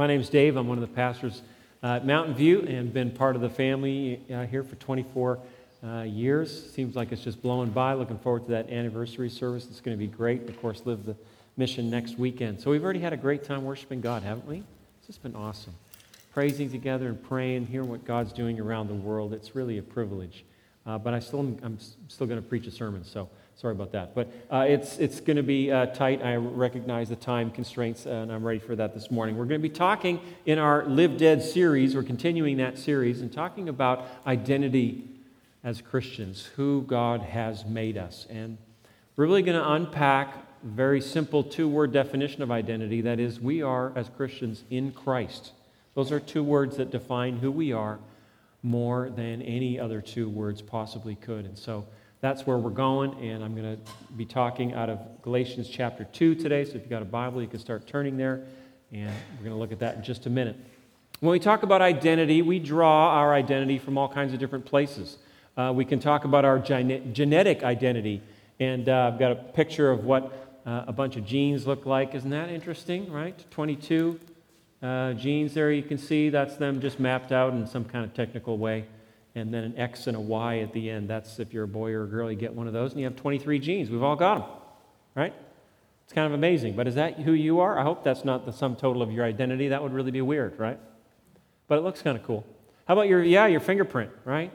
My 0.00 0.06
name's 0.06 0.30
Dave. 0.30 0.56
I'm 0.56 0.66
one 0.66 0.78
of 0.78 0.88
the 0.88 0.94
pastors 0.94 1.42
at 1.82 2.06
Mountain 2.06 2.32
View 2.32 2.62
and 2.62 2.90
been 2.90 3.10
part 3.10 3.36
of 3.36 3.42
the 3.42 3.50
family 3.50 4.22
uh, 4.32 4.46
here 4.46 4.64
for 4.64 4.74
24 4.76 5.38
uh, 5.84 6.00
years. 6.04 6.72
Seems 6.72 6.96
like 6.96 7.12
it's 7.12 7.22
just 7.22 7.42
blowing 7.42 7.68
by. 7.68 7.92
Looking 7.92 8.18
forward 8.18 8.46
to 8.46 8.52
that 8.52 8.70
anniversary 8.70 9.28
service. 9.28 9.66
It's 9.68 9.82
going 9.82 9.94
to 9.94 9.98
be 9.98 10.06
great. 10.06 10.48
Of 10.48 10.58
course, 10.62 10.80
live 10.86 11.04
the 11.04 11.14
mission 11.58 11.90
next 11.90 12.18
weekend. 12.18 12.62
So 12.62 12.70
we've 12.70 12.82
already 12.82 13.00
had 13.00 13.12
a 13.12 13.16
great 13.18 13.44
time 13.44 13.62
worshiping 13.62 14.00
God, 14.00 14.22
haven't 14.22 14.46
we? 14.46 14.62
It's 15.00 15.06
just 15.06 15.22
been 15.22 15.36
awesome. 15.36 15.74
Praising 16.32 16.70
together 16.70 17.08
and 17.08 17.22
praying, 17.22 17.66
hearing 17.66 17.90
what 17.90 18.06
God's 18.06 18.32
doing 18.32 18.58
around 18.58 18.88
the 18.88 18.94
world. 18.94 19.34
It's 19.34 19.54
really 19.54 19.76
a 19.76 19.82
privilege. 19.82 20.46
Uh, 20.86 20.96
but 20.96 21.12
I 21.12 21.18
still, 21.18 21.40
I'm 21.40 21.78
still 22.08 22.26
going 22.26 22.40
to 22.40 22.48
preach 22.48 22.66
a 22.66 22.70
sermon, 22.70 23.04
so 23.04 23.28
Sorry 23.60 23.72
about 23.72 23.92
that. 23.92 24.14
But 24.14 24.32
uh, 24.50 24.64
it's, 24.66 24.96
it's 24.96 25.20
going 25.20 25.36
to 25.36 25.42
be 25.42 25.70
uh, 25.70 25.84
tight. 25.86 26.22
I 26.22 26.36
recognize 26.36 27.10
the 27.10 27.16
time 27.16 27.50
constraints, 27.50 28.06
uh, 28.06 28.08
and 28.08 28.32
I'm 28.32 28.42
ready 28.42 28.58
for 28.58 28.74
that 28.74 28.94
this 28.94 29.10
morning. 29.10 29.36
We're 29.36 29.44
going 29.44 29.60
to 29.60 29.68
be 29.68 29.74
talking 29.74 30.18
in 30.46 30.58
our 30.58 30.86
Live 30.86 31.18
Dead 31.18 31.42
series. 31.42 31.94
We're 31.94 32.02
continuing 32.02 32.56
that 32.56 32.78
series 32.78 33.20
and 33.20 33.30
talking 33.30 33.68
about 33.68 34.06
identity 34.26 35.06
as 35.62 35.82
Christians, 35.82 36.48
who 36.56 36.84
God 36.86 37.20
has 37.20 37.66
made 37.66 37.98
us. 37.98 38.26
And 38.30 38.56
we're 39.16 39.26
really 39.26 39.42
going 39.42 39.60
to 39.60 39.72
unpack 39.72 40.36
a 40.36 40.66
very 40.66 41.02
simple 41.02 41.42
two 41.42 41.68
word 41.68 41.92
definition 41.92 42.40
of 42.42 42.50
identity 42.50 43.02
that 43.02 43.20
is, 43.20 43.40
we 43.40 43.60
are, 43.60 43.92
as 43.94 44.08
Christians, 44.08 44.64
in 44.70 44.90
Christ. 44.90 45.52
Those 45.94 46.10
are 46.12 46.18
two 46.18 46.42
words 46.42 46.78
that 46.78 46.90
define 46.90 47.36
who 47.36 47.52
we 47.52 47.74
are 47.74 47.98
more 48.62 49.10
than 49.10 49.42
any 49.42 49.78
other 49.78 50.00
two 50.00 50.30
words 50.30 50.62
possibly 50.62 51.14
could. 51.14 51.44
And 51.44 51.58
so, 51.58 51.84
that's 52.20 52.46
where 52.46 52.58
we're 52.58 52.70
going, 52.70 53.14
and 53.14 53.42
I'm 53.42 53.54
going 53.54 53.76
to 53.76 53.92
be 54.14 54.26
talking 54.26 54.74
out 54.74 54.90
of 54.90 54.98
Galatians 55.22 55.68
chapter 55.68 56.04
2 56.04 56.34
today. 56.34 56.64
So 56.64 56.72
if 56.72 56.82
you've 56.82 56.90
got 56.90 57.00
a 57.00 57.06
Bible, 57.06 57.40
you 57.40 57.48
can 57.48 57.60
start 57.60 57.86
turning 57.86 58.18
there, 58.18 58.44
and 58.92 59.10
we're 59.38 59.44
going 59.44 59.56
to 59.56 59.58
look 59.58 59.72
at 59.72 59.78
that 59.78 59.96
in 59.96 60.02
just 60.02 60.26
a 60.26 60.30
minute. 60.30 60.56
When 61.20 61.32
we 61.32 61.38
talk 61.38 61.62
about 61.62 61.80
identity, 61.80 62.42
we 62.42 62.58
draw 62.58 63.14
our 63.14 63.32
identity 63.32 63.78
from 63.78 63.96
all 63.96 64.08
kinds 64.08 64.34
of 64.34 64.38
different 64.38 64.66
places. 64.66 65.16
Uh, 65.56 65.72
we 65.74 65.86
can 65.86 65.98
talk 65.98 66.24
about 66.24 66.44
our 66.44 66.58
gene- 66.58 67.14
genetic 67.14 67.62
identity, 67.62 68.22
and 68.58 68.88
uh, 68.88 69.10
I've 69.12 69.18
got 69.18 69.32
a 69.32 69.36
picture 69.36 69.90
of 69.90 70.04
what 70.04 70.60
uh, 70.66 70.84
a 70.86 70.92
bunch 70.92 71.16
of 71.16 71.24
genes 71.24 71.66
look 71.66 71.86
like. 71.86 72.14
Isn't 72.14 72.30
that 72.30 72.50
interesting, 72.50 73.10
right? 73.10 73.50
22 73.50 74.20
uh, 74.82 75.14
genes 75.14 75.54
there 75.54 75.72
you 75.72 75.82
can 75.82 75.96
see. 75.96 76.28
That's 76.28 76.56
them 76.56 76.82
just 76.82 77.00
mapped 77.00 77.32
out 77.32 77.54
in 77.54 77.66
some 77.66 77.84
kind 77.84 78.04
of 78.04 78.12
technical 78.12 78.58
way 78.58 78.84
and 79.34 79.52
then 79.54 79.64
an 79.64 79.78
X 79.78 80.06
and 80.06 80.16
a 80.16 80.20
Y 80.20 80.58
at 80.58 80.72
the 80.72 80.90
end. 80.90 81.08
That's 81.08 81.38
if 81.38 81.52
you're 81.52 81.64
a 81.64 81.68
boy 81.68 81.92
or 81.92 82.04
a 82.04 82.06
girl, 82.06 82.30
you 82.30 82.36
get 82.36 82.52
one 82.52 82.66
of 82.66 82.72
those, 82.72 82.92
and 82.92 83.00
you 83.00 83.06
have 83.06 83.16
23 83.16 83.58
genes. 83.58 83.90
We've 83.90 84.02
all 84.02 84.16
got 84.16 84.38
them, 84.38 84.48
right? 85.14 85.34
It's 86.04 86.12
kind 86.12 86.26
of 86.26 86.32
amazing. 86.32 86.74
But 86.74 86.88
is 86.88 86.96
that 86.96 87.20
who 87.20 87.32
you 87.32 87.60
are? 87.60 87.78
I 87.78 87.82
hope 87.82 88.02
that's 88.02 88.24
not 88.24 88.44
the 88.44 88.52
sum 88.52 88.74
total 88.74 89.02
of 89.02 89.12
your 89.12 89.24
identity. 89.24 89.68
That 89.68 89.82
would 89.82 89.92
really 89.92 90.10
be 90.10 90.22
weird, 90.22 90.58
right? 90.58 90.78
But 91.68 91.78
it 91.78 91.82
looks 91.82 92.02
kind 92.02 92.18
of 92.18 92.24
cool. 92.24 92.44
How 92.86 92.94
about 92.94 93.06
your, 93.06 93.22
yeah, 93.22 93.46
your 93.46 93.60
fingerprint, 93.60 94.10
right? 94.24 94.50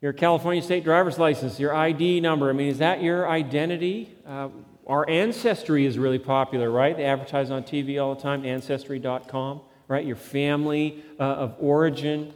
Your 0.00 0.12
California 0.12 0.62
state 0.62 0.84
driver's 0.84 1.18
license, 1.18 1.58
your 1.58 1.74
ID 1.74 2.20
number. 2.20 2.48
I 2.48 2.52
mean, 2.52 2.68
is 2.68 2.78
that 2.78 3.02
your 3.02 3.28
identity? 3.28 4.14
Uh, 4.24 4.50
our 4.86 5.08
ancestry 5.10 5.84
is 5.84 5.98
really 5.98 6.20
popular, 6.20 6.70
right? 6.70 6.96
They 6.96 7.06
advertise 7.06 7.50
on 7.50 7.64
TV 7.64 8.00
all 8.00 8.14
the 8.14 8.22
time, 8.22 8.44
ancestry.com, 8.44 9.62
right? 9.88 10.06
Your 10.06 10.14
family 10.14 11.02
uh, 11.18 11.24
of 11.24 11.56
origin 11.58 12.32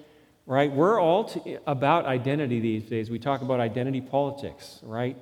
right? 0.50 0.72
We're 0.72 1.00
all 1.00 1.24
t- 1.24 1.58
about 1.64 2.06
identity 2.06 2.58
these 2.58 2.82
days. 2.82 3.08
We 3.08 3.20
talk 3.20 3.40
about 3.40 3.60
identity 3.60 4.00
politics, 4.00 4.80
right? 4.82 5.16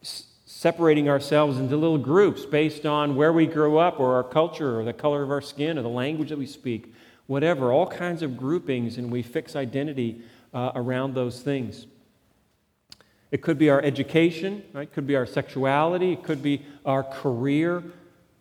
S- 0.00 0.24
separating 0.46 1.06
ourselves 1.06 1.58
into 1.58 1.76
little 1.76 1.98
groups 1.98 2.46
based 2.46 2.86
on 2.86 3.14
where 3.14 3.30
we 3.30 3.44
grew 3.44 3.76
up 3.76 4.00
or 4.00 4.14
our 4.14 4.24
culture 4.24 4.80
or 4.80 4.84
the 4.84 4.94
color 4.94 5.22
of 5.22 5.30
our 5.30 5.42
skin 5.42 5.78
or 5.78 5.82
the 5.82 5.88
language 5.90 6.30
that 6.30 6.38
we 6.38 6.46
speak, 6.46 6.94
whatever, 7.26 7.70
all 7.70 7.86
kinds 7.86 8.22
of 8.22 8.38
groupings, 8.38 8.96
and 8.96 9.12
we 9.12 9.20
fix 9.22 9.54
identity 9.54 10.22
uh, 10.54 10.72
around 10.74 11.14
those 11.14 11.42
things. 11.42 11.86
It 13.30 13.42
could 13.42 13.58
be 13.58 13.68
our 13.68 13.82
education, 13.82 14.64
right? 14.72 14.88
It 14.88 14.94
could 14.94 15.06
be 15.06 15.14
our 15.14 15.26
sexuality, 15.26 16.14
it 16.14 16.22
could 16.22 16.42
be 16.42 16.62
our 16.86 17.02
career, 17.02 17.84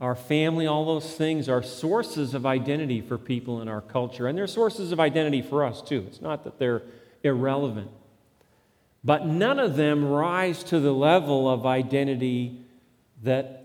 our 0.02 0.16
family, 0.16 0.66
all 0.66 0.86
those 0.86 1.16
things 1.16 1.50
are 1.50 1.62
sources 1.62 2.34
of 2.34 2.46
identity 2.46 3.02
for 3.02 3.18
people 3.18 3.62
in 3.62 3.68
our 3.68 3.82
culture. 3.82 4.28
And 4.28 4.38
they're 4.38 4.48
sources 4.48 4.92
of 4.92 5.00
identity 5.00 5.42
for 5.42 5.66
us, 5.66 5.82
too. 5.82 6.06
It's 6.08 6.22
not 6.22 6.46
that 6.46 6.58
they're 6.58 6.84
irrelevant. 7.24 7.92
But 9.04 9.26
none 9.26 9.60
of 9.60 9.76
them 9.76 10.06
rise 10.06 10.64
to 10.66 10.80
the 10.80 10.94
level 10.94 11.50
of 11.50 11.66
identity 11.66 12.62
that 13.24 13.60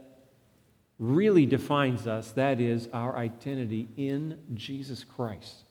really 0.98 1.46
defines 1.46 2.06
us 2.06 2.30
that 2.32 2.60
is, 2.60 2.88
our 2.92 3.16
identity 3.16 3.88
in 3.96 4.38
Jesus 4.54 5.04
Christ. 5.04 5.62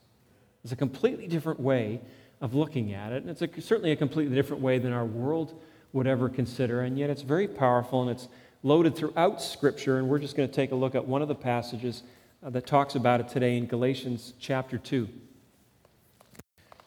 It's 0.64 0.74
a 0.74 0.78
completely 0.78 1.28
different 1.28 1.60
way 1.60 2.02
of 2.42 2.54
looking 2.54 2.94
at 2.94 3.12
it, 3.14 3.24
and 3.24 3.30
it's 3.30 3.42
a, 3.42 3.62
certainly 3.62 3.92
a 3.92 3.96
completely 3.96 4.36
different 4.36 4.62
way 4.62 4.80
than 4.80 4.92
our 4.92 5.06
world 5.06 5.60
would 5.94 6.08
ever 6.08 6.28
consider, 6.28 6.82
and 6.82 6.98
yet 6.98 7.10
it's 7.10 7.22
very 7.22 7.48
powerful 7.48 8.02
and 8.02 8.12
it's 8.12 8.28
loaded 8.64 8.96
throughout 8.96 9.42
Scripture, 9.42 10.00
and 10.00 10.08
we're 10.08 10.20
just 10.20 10.38
going 10.38 10.48
to 10.48 10.56
take 10.56 10.72
a 10.72 10.76
look 10.76 10.96
at 10.96 11.06
one 11.06 11.22
of 11.22 11.28
the 11.28 11.36
passages 11.36 12.02
uh, 12.42 12.50
that 12.50 12.66
talks 12.66 12.96
about 12.96 13.20
it 13.20 13.28
today 13.28 13.58
in 13.58 13.68
Galatians 13.68 14.34
chapter 14.40 14.78
2. 14.78 15.10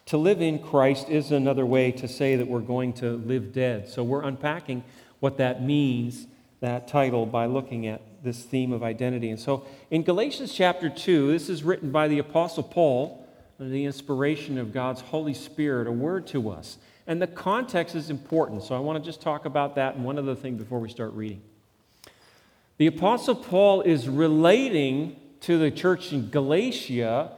To 0.07 0.17
live 0.17 0.41
in 0.41 0.57
Christ 0.57 1.09
is 1.09 1.31
another 1.31 1.65
way 1.65 1.91
to 1.91 2.07
say 2.07 2.35
that 2.35 2.47
we're 2.47 2.61
going 2.61 2.93
to 2.93 3.17
live 3.17 3.53
dead. 3.53 3.87
So 3.89 4.03
we're 4.03 4.23
unpacking 4.23 4.83
what 5.19 5.37
that 5.37 5.61
means, 5.61 6.25
that 6.61 6.87
title, 6.87 7.27
by 7.27 7.45
looking 7.45 7.85
at 7.85 8.01
this 8.23 8.43
theme 8.43 8.71
of 8.71 8.81
identity. 8.81 9.29
And 9.29 9.39
so 9.39 9.65
in 9.91 10.01
Galatians 10.01 10.53
chapter 10.53 10.89
2, 10.89 11.31
this 11.31 11.47
is 11.47 11.63
written 11.63 11.91
by 11.91 12.07
the 12.07 12.17
Apostle 12.17 12.63
Paul 12.63 13.27
under 13.59 13.71
the 13.71 13.85
inspiration 13.85 14.57
of 14.57 14.73
God's 14.73 15.01
Holy 15.01 15.33
Spirit, 15.33 15.87
a 15.87 15.91
word 15.91 16.25
to 16.27 16.49
us. 16.49 16.77
And 17.05 17.21
the 17.21 17.27
context 17.27 17.93
is 17.93 18.09
important, 18.09 18.63
so 18.63 18.75
I 18.75 18.79
want 18.79 19.01
to 19.01 19.07
just 19.07 19.21
talk 19.21 19.45
about 19.45 19.75
that 19.75 19.95
and 19.95 20.03
one 20.03 20.17
other 20.17 20.35
thing 20.35 20.57
before 20.57 20.79
we 20.79 20.89
start 20.89 21.13
reading. 21.13 21.41
The 22.77 22.87
Apostle 22.87 23.35
Paul 23.35 23.81
is 23.81 24.07
relating 24.07 25.15
to 25.41 25.57
the 25.57 25.71
church 25.71 26.13
in 26.13 26.29
Galatia 26.29 27.31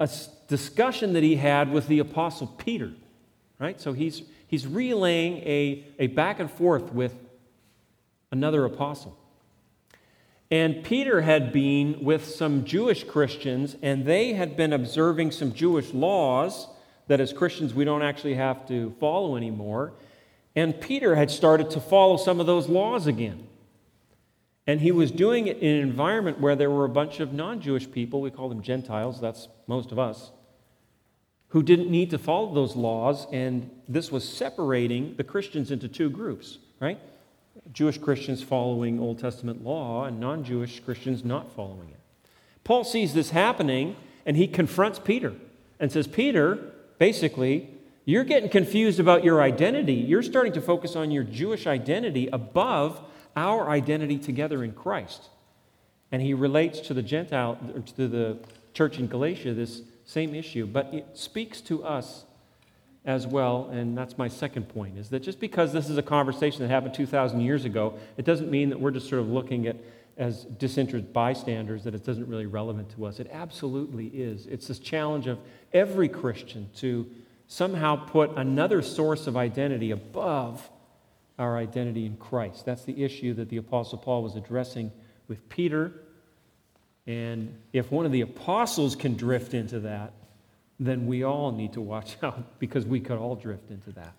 a 0.00 0.10
discussion 0.46 1.12
that 1.12 1.22
he 1.22 1.36
had 1.36 1.70
with 1.70 1.88
the 1.88 1.98
Apostle 1.98 2.46
Peter, 2.46 2.92
right? 3.58 3.80
So 3.80 3.92
he's, 3.92 4.22
he's 4.46 4.66
relaying 4.66 5.38
a, 5.38 5.84
a 5.98 6.06
back 6.06 6.40
and 6.40 6.50
forth 6.50 6.92
with 6.92 7.14
another 8.30 8.64
apostle. 8.64 9.18
And 10.50 10.82
Peter 10.82 11.20
had 11.20 11.52
been 11.52 12.02
with 12.02 12.24
some 12.24 12.64
Jewish 12.64 13.04
Christians, 13.04 13.76
and 13.82 14.06
they 14.06 14.32
had 14.32 14.56
been 14.56 14.72
observing 14.72 15.32
some 15.32 15.52
Jewish 15.52 15.92
laws 15.92 16.66
that 17.08 17.20
as 17.20 17.34
Christians 17.34 17.74
we 17.74 17.84
don't 17.84 18.02
actually 18.02 18.34
have 18.34 18.66
to 18.68 18.94
follow 18.98 19.36
anymore. 19.36 19.92
And 20.56 20.80
Peter 20.80 21.14
had 21.14 21.30
started 21.30 21.70
to 21.70 21.80
follow 21.80 22.16
some 22.16 22.40
of 22.40 22.46
those 22.46 22.68
laws 22.68 23.06
again. 23.06 23.46
And 24.68 24.82
he 24.82 24.92
was 24.92 25.10
doing 25.10 25.46
it 25.46 25.56
in 25.60 25.76
an 25.76 25.80
environment 25.80 26.40
where 26.40 26.54
there 26.54 26.70
were 26.70 26.84
a 26.84 26.90
bunch 26.90 27.20
of 27.20 27.32
non 27.32 27.62
Jewish 27.62 27.90
people, 27.90 28.20
we 28.20 28.30
call 28.30 28.50
them 28.50 28.60
Gentiles, 28.60 29.18
that's 29.18 29.48
most 29.66 29.92
of 29.92 29.98
us, 29.98 30.30
who 31.48 31.62
didn't 31.62 31.90
need 31.90 32.10
to 32.10 32.18
follow 32.18 32.54
those 32.54 32.76
laws. 32.76 33.26
And 33.32 33.70
this 33.88 34.12
was 34.12 34.28
separating 34.28 35.14
the 35.16 35.24
Christians 35.24 35.70
into 35.70 35.88
two 35.88 36.10
groups, 36.10 36.58
right? 36.80 36.98
Jewish 37.72 37.96
Christians 37.96 38.42
following 38.42 39.00
Old 39.00 39.18
Testament 39.18 39.64
law 39.64 40.04
and 40.04 40.20
non 40.20 40.44
Jewish 40.44 40.80
Christians 40.80 41.24
not 41.24 41.50
following 41.56 41.88
it. 41.88 42.00
Paul 42.62 42.84
sees 42.84 43.14
this 43.14 43.30
happening 43.30 43.96
and 44.26 44.36
he 44.36 44.46
confronts 44.46 44.98
Peter 44.98 45.32
and 45.80 45.90
says, 45.90 46.06
Peter, 46.06 46.58
basically, 46.98 47.70
you're 48.04 48.22
getting 48.22 48.50
confused 48.50 49.00
about 49.00 49.24
your 49.24 49.40
identity. 49.40 49.94
You're 49.94 50.22
starting 50.22 50.52
to 50.52 50.60
focus 50.60 50.94
on 50.94 51.10
your 51.10 51.24
Jewish 51.24 51.66
identity 51.66 52.28
above 52.30 53.02
our 53.38 53.70
identity 53.70 54.18
together 54.18 54.64
in 54.64 54.72
Christ. 54.72 55.28
And 56.10 56.20
he 56.20 56.34
relates 56.34 56.80
to 56.80 56.94
the 56.94 57.02
Gentile, 57.02 57.58
to 57.96 58.08
the 58.08 58.38
church 58.74 58.98
in 58.98 59.06
Galatia, 59.06 59.54
this 59.54 59.82
same 60.04 60.34
issue, 60.34 60.66
but 60.66 60.92
it 60.92 61.06
speaks 61.14 61.60
to 61.62 61.84
us 61.84 62.24
as 63.04 63.26
well. 63.26 63.68
And 63.70 63.96
that's 63.96 64.18
my 64.18 64.28
second 64.28 64.68
point 64.68 64.98
is 64.98 65.10
that 65.10 65.20
just 65.20 65.38
because 65.38 65.72
this 65.72 65.88
is 65.88 65.98
a 65.98 66.02
conversation 66.02 66.60
that 66.60 66.68
happened 66.68 66.94
2,000 66.94 67.40
years 67.40 67.64
ago, 67.64 67.94
it 68.16 68.24
doesn't 68.24 68.50
mean 68.50 68.70
that 68.70 68.80
we're 68.80 68.90
just 68.90 69.08
sort 69.08 69.20
of 69.20 69.28
looking 69.28 69.66
at 69.66 69.76
as 70.16 70.44
disinterested 70.44 71.12
bystanders 71.12 71.84
that 71.84 71.94
it 71.94 72.04
doesn't 72.04 72.26
really 72.26 72.46
relevant 72.46 72.90
to 72.90 73.06
us. 73.06 73.20
It 73.20 73.28
absolutely 73.32 74.08
is. 74.08 74.46
It's 74.46 74.66
this 74.66 74.80
challenge 74.80 75.28
of 75.28 75.38
every 75.72 76.08
Christian 76.08 76.68
to 76.78 77.08
somehow 77.46 77.94
put 77.94 78.36
another 78.36 78.82
source 78.82 79.28
of 79.28 79.36
identity 79.36 79.92
above 79.92 80.68
our 81.38 81.56
identity 81.56 82.06
in 82.06 82.16
Christ. 82.16 82.64
That's 82.64 82.84
the 82.84 83.02
issue 83.02 83.34
that 83.34 83.48
the 83.48 83.58
Apostle 83.58 83.98
Paul 83.98 84.22
was 84.22 84.36
addressing 84.36 84.90
with 85.28 85.48
Peter. 85.48 85.92
And 87.06 87.56
if 87.72 87.90
one 87.90 88.06
of 88.06 88.12
the 88.12 88.22
apostles 88.22 88.96
can 88.96 89.14
drift 89.14 89.54
into 89.54 89.80
that, 89.80 90.12
then 90.80 91.06
we 91.06 91.22
all 91.22 91.52
need 91.52 91.72
to 91.74 91.80
watch 91.80 92.16
out 92.22 92.58
because 92.58 92.84
we 92.84 93.00
could 93.00 93.18
all 93.18 93.36
drift 93.36 93.70
into 93.70 93.92
that. 93.92 94.14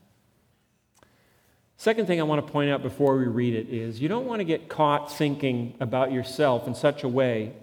Second 1.78 2.08
thing 2.08 2.20
I 2.20 2.24
want 2.24 2.46
to 2.46 2.52
point 2.52 2.70
out 2.70 2.84
before 2.84 3.18
we 3.18 3.26
read 3.26 3.54
it 3.54 3.70
is 3.70 4.02
you 4.02 4.10
don't 4.10 4.26
want 4.26 4.42
to 4.42 4.44
get 4.44 4.68
caught 4.68 5.14
thinking 5.14 5.76
about 5.80 6.12
yourself 6.12 6.68
in 6.68 6.76
such 6.76 7.04
a 7.04 7.08
way 7.08 7.54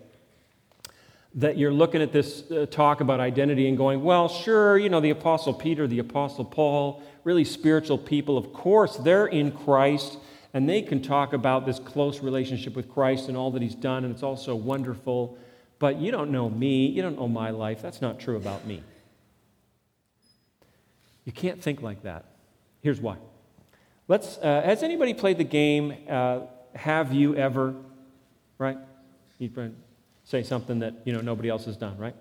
that 1.37 1.59
you're 1.59 1.73
looking 1.73 2.01
at 2.01 2.13
this 2.13 2.51
uh, 2.51 2.65
talk 2.71 3.01
about 3.01 3.21
identity 3.21 3.69
and 3.69 3.77
going, 3.77 4.03
well, 4.03 4.27
sure, 4.29 4.79
you 4.79 4.89
know, 4.89 5.01
the 5.01 5.11
Apostle 5.11 5.53
Peter, 5.53 5.87
the 5.87 5.99
Apostle 5.99 6.47
Paul, 6.47 7.03
really 7.25 7.45
spiritual 7.45 7.99
people, 7.99 8.39
of 8.39 8.53
course, 8.55 8.97
they're 8.97 9.27
in 9.27 9.53
Christ 9.53 10.19
and 10.55 10.67
they 10.67 10.81
can 10.81 11.03
talk 11.03 11.35
about 11.35 11.67
this 11.67 11.79
close 11.79 12.23
relationship 12.23 12.75
with 12.75 12.89
Christ 12.89 13.29
and 13.29 13.37
all 13.37 13.51
that 13.51 13.61
He's 13.61 13.75
done, 13.75 14.05
and 14.05 14.15
it's 14.15 14.23
also 14.23 14.55
wonderful. 14.55 15.37
But 15.79 15.97
you 15.97 16.11
don't 16.11 16.31
know 16.31 16.49
me, 16.49 16.87
you 16.87 17.03
don't 17.03 17.19
know 17.19 17.29
my 17.29 17.51
life. 17.51 17.83
That's 17.83 18.01
not 18.01 18.19
true 18.19 18.37
about 18.37 18.67
me. 18.67 18.83
You 21.27 21.33
can't 21.33 21.61
think 21.61 21.83
like 21.83 22.05
that. 22.05 22.25
Here's 22.81 23.01
why. 23.03 23.19
Let's, 24.09 24.39
uh, 24.39 24.63
has 24.65 24.83
anybody 24.83 25.13
played 25.13 25.37
the 25.37 25.45
game, 25.45 25.95
uh, 26.09 26.41
Have 26.75 27.13
You 27.13 27.37
Ever? 27.37 27.75
Right? 28.57 28.79
Say 30.27 30.43
something 30.43 30.81
that, 30.81 30.93
you 31.05 31.13
know, 31.13 31.21
nobody 31.21 31.49
else 31.49 31.67
has 31.67 31.77
done, 31.77 31.97
right? 31.99 32.15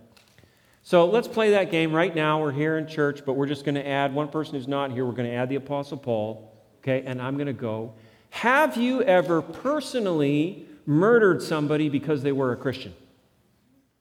So 0.83 1.07
let's 1.07 1.27
play 1.27 1.49
that 1.51 1.71
game 1.71 1.91
right 1.91 2.15
now. 2.15 2.39
We're 2.39 2.51
here 2.51 2.77
in 2.77 2.85
church, 2.85 3.25
but 3.25 3.33
we're 3.33 3.47
just 3.47 3.65
going 3.65 3.73
to 3.73 3.85
add 3.85 4.13
one 4.13 4.27
person 4.27 4.53
who's 4.53 4.67
not 4.67 4.91
here. 4.91 5.03
We're 5.03 5.13
going 5.13 5.27
to 5.27 5.35
add 5.35 5.49
the 5.49 5.55
Apostle 5.55 5.97
Paul, 5.97 6.55
okay? 6.83 7.03
And 7.07 7.19
I'm 7.19 7.33
going 7.33 7.47
to 7.47 7.53
go. 7.53 7.95
Have 8.29 8.77
you 8.77 9.01
ever 9.01 9.41
personally 9.41 10.67
murdered 10.85 11.41
somebody 11.41 11.89
because 11.89 12.21
they 12.21 12.31
were 12.31 12.51
a 12.51 12.55
Christian? 12.55 12.93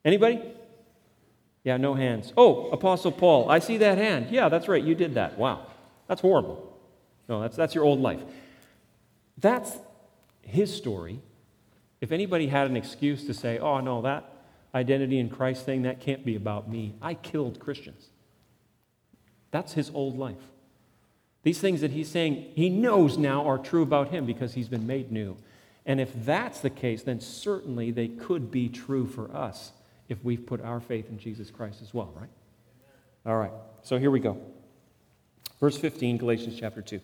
Anybody? 0.05 0.43
Yeah, 1.63 1.79
no 1.79 1.95
hands. 1.95 2.31
Oh, 2.37 2.69
Apostle 2.73 3.11
Paul, 3.11 3.51
I 3.51 3.59
see 3.59 3.79
that 3.79 3.97
hand. 3.97 4.27
Yeah, 4.31 4.51
that's 4.51 4.69
right, 4.69 4.85
you 4.85 4.95
did 4.95 5.15
that. 5.15 5.39
Wow, 5.39 5.67
that's 6.09 6.21
horrible. 6.21 6.79
No, 7.27 7.41
that's, 7.41 7.57
that's 7.57 7.75
your 7.75 7.85
old 7.85 8.01
life. 8.01 8.21
That's 9.39 9.73
his 10.43 10.77
story. 10.77 11.23
If 12.05 12.13
anybody 12.13 12.49
had 12.49 12.67
an 12.67 12.77
excuse 12.77 13.25
to 13.25 13.33
say, 13.33 13.59
oh, 13.59 13.81
no, 13.81 14.03
that 14.03 14.31
identity 14.75 15.19
in 15.19 15.31
Christ 15.31 15.65
thing, 15.65 15.85
that 15.85 16.01
can't 16.01 16.23
be 16.23 16.37
about 16.37 16.69
me. 16.69 16.93
I 17.01 17.15
killed 17.15 17.59
Christians. 17.59 18.11
That's 19.53 19.73
his 19.73 19.91
old 19.95 20.19
life. 20.19 20.37
These 21.45 21.63
things 21.63 21.81
that 21.81 21.93
he's 21.93 22.11
saying 22.11 22.53
he 22.55 22.69
knows 22.69 23.17
now 23.17 23.47
are 23.47 23.57
true 23.57 23.83
about 23.83 24.09
him 24.09 24.27
because 24.27 24.53
he's 24.53 24.69
been 24.69 24.87
made 24.87 25.11
new. 25.11 25.39
And 25.87 25.99
if 25.99 26.13
that's 26.27 26.61
the 26.61 26.69
case, 26.69 27.03
then 27.03 27.21
certainly 27.21 27.91
they 27.91 28.09
could 28.09 28.51
be 28.51 28.69
true 28.69 29.07
for 29.07 29.35
us 29.35 29.73
if 30.11 30.23
we've 30.23 30.45
put 30.45 30.61
our 30.61 30.81
faith 30.81 31.09
in 31.09 31.19
Jesus 31.19 31.51
Christ 31.51 31.81
as 31.81 31.95
well, 31.95 32.13
right? 32.15 32.29
All 33.25 33.39
right, 33.39 33.53
so 33.83 33.99
here 33.99 34.11
we 34.11 34.21
go. 34.21 34.37
Verse 35.59 35.79
15, 35.79 36.19
Galatians 36.19 36.55
chapter 36.61 36.83
2. 36.83 37.01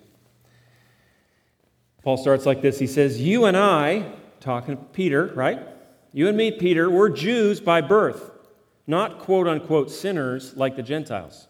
Paul 2.03 2.19
starts 2.19 2.44
like 2.44 2.61
this 2.61 2.79
He 2.79 2.87
says, 2.87 3.19
You 3.19 3.46
and 3.46 3.56
I, 3.56 4.05
talking 4.41 4.77
to 4.77 4.83
Peter, 4.83 5.27
right? 5.35 5.61
You 6.13 6.29
and 6.29 6.37
me, 6.37 6.51
Peter, 6.51 6.91
we're 6.91 7.11
Jews 7.11 7.61
by 7.61 7.81
birth, 7.81 8.31
not 8.87 9.19
quote 9.21 9.47
unquote 9.47 9.91
sinners 9.91 10.57
like 10.57 10.77
the 10.77 10.83
Gentiles. 10.83 11.47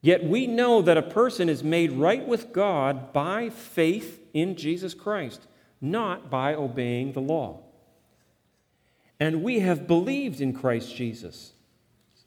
Yet 0.00 0.24
we 0.24 0.46
know 0.46 0.80
that 0.82 0.96
a 0.96 1.02
person 1.02 1.48
is 1.48 1.62
made 1.64 1.92
right 1.92 2.26
with 2.26 2.52
God 2.52 3.12
by 3.12 3.50
faith 3.50 4.20
in 4.32 4.56
Jesus 4.56 4.94
Christ, 4.94 5.46
not 5.80 6.30
by 6.30 6.54
obeying 6.54 7.12
the 7.12 7.20
law. 7.20 7.60
And 9.20 9.42
we 9.42 9.60
have 9.60 9.88
believed 9.88 10.40
in 10.40 10.52
Christ 10.52 10.94
Jesus 10.94 11.52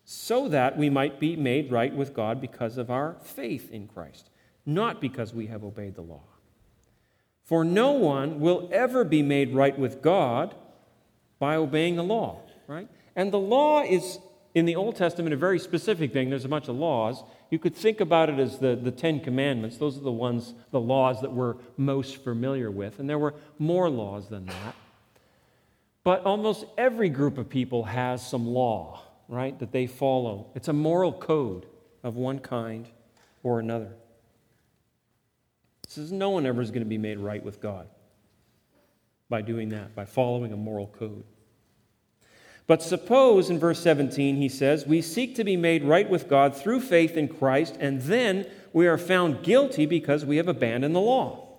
so 0.04 0.50
that 0.50 0.78
we 0.78 0.90
might 0.90 1.22
be 1.22 1.38
made 1.38 1.72
right 1.72 1.96
with 1.96 2.14
God 2.14 2.42
because 2.42 2.78
of 2.78 2.92
our 2.92 3.16
faith 3.24 3.72
in 3.72 3.88
Christ, 3.88 4.30
not 4.66 5.00
because 5.00 5.34
we 5.34 5.48
have 5.48 5.64
obeyed 5.64 5.96
the 5.96 6.02
law. 6.02 6.24
For 7.52 7.66
no 7.66 7.92
one 7.92 8.40
will 8.40 8.70
ever 8.72 9.04
be 9.04 9.22
made 9.22 9.54
right 9.54 9.78
with 9.78 10.02
God 10.02 10.56
by 11.38 11.58
obeying 11.58 11.98
the 11.98 12.04
law, 12.04 12.40
right? 12.66 12.88
And 13.14 13.30
the 13.30 13.42
law 13.42 13.84
is, 13.84 14.20
in 14.56 14.64
the 14.64 14.78
Old 14.78 14.96
Testament, 14.96 15.34
a 15.34 15.38
very 15.38 15.60
specific 15.60 16.14
thing. 16.14 16.30
There's 16.30 16.46
a 16.46 16.48
bunch 16.48 16.70
of 16.70 16.78
laws. 16.78 17.26
You 17.50 17.60
could 17.60 17.76
think 17.76 18.00
about 18.00 18.30
it 18.30 18.40
as 18.40 18.60
the, 18.60 18.78
the 18.78 18.90
Ten 18.90 19.20
Commandments. 19.20 19.76
Those 19.76 19.98
are 19.98 20.02
the 20.02 20.14
ones, 20.14 20.54
the 20.72 20.80
laws 20.80 21.20
that 21.20 21.34
we're 21.34 21.56
most 21.76 22.24
familiar 22.24 22.72
with. 22.72 23.00
And 23.00 23.10
there 23.10 23.20
were 23.20 23.34
more 23.60 23.90
laws 23.90 24.30
than 24.30 24.46
that. 24.46 24.76
But 26.06 26.24
almost 26.24 26.64
every 26.78 27.10
group 27.10 27.38
of 27.38 27.50
people 27.50 27.84
has 27.84 28.26
some 28.26 28.48
law, 28.48 29.02
right, 29.28 29.60
that 29.60 29.74
they 29.74 29.88
follow. 29.88 30.52
It's 30.56 30.70
a 30.70 30.74
moral 30.74 31.12
code 31.12 31.66
of 32.02 32.16
one 32.16 32.40
kind 32.40 32.88
or 33.44 33.60
another. 33.60 33.92
Says 35.92 36.10
no 36.10 36.30
one 36.30 36.46
ever 36.46 36.62
is 36.62 36.72
going 36.72 36.84
to 36.84 36.90
be 36.90 36.98
made 36.98 37.20
right 37.20 37.44
with 37.44 37.60
God 37.60 37.86
by 39.28 39.42
doing 39.42 39.68
that, 39.70 39.94
by 39.94 40.06
following 40.06 40.54
a 40.54 40.56
moral 40.56 40.88
code. 40.88 41.26
But 42.66 42.82
suppose 42.82 43.50
in 43.50 43.60
verse 43.60 43.82
17 43.82 44.38
he 44.38 44.48
says, 44.48 44.88
We 44.88 45.02
seek 45.02 45.36
to 45.36 45.44
be 45.44 45.58
made 45.58 45.84
right 45.84 46.10
with 46.10 46.30
God 46.30 46.56
through 46.56 46.80
faith 46.80 47.18
in 47.18 47.28
Christ, 47.28 47.76
and 47.78 48.00
then 48.04 48.48
we 48.72 48.88
are 48.88 48.98
found 48.98 49.44
guilty 49.44 49.86
because 49.86 50.24
we 50.24 50.38
have 50.38 50.48
abandoned 50.48 50.96
the 50.96 51.02
law. 51.02 51.58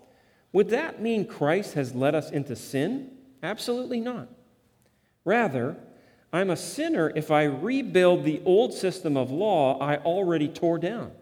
Would 0.55 0.71
that 0.71 1.03
mean 1.03 1.27
Christ 1.27 1.75
has 1.75 1.95
led 1.95 2.15
us 2.15 2.31
into 2.31 2.57
sin? 2.57 3.11
Absolutely 3.43 4.01
not. 4.01 4.29
Rather, 5.27 5.77
I'm 6.33 6.49
a 6.49 6.57
sinner 6.57 7.13
if 7.15 7.31
I 7.31 7.43
rebuild 7.43 8.25
the 8.25 8.41
old 8.47 8.73
system 8.73 9.15
of 9.15 9.31
law 9.31 9.79
I 9.79 9.99
already 9.99 10.49
tore 10.49 10.79
down. 10.79 11.13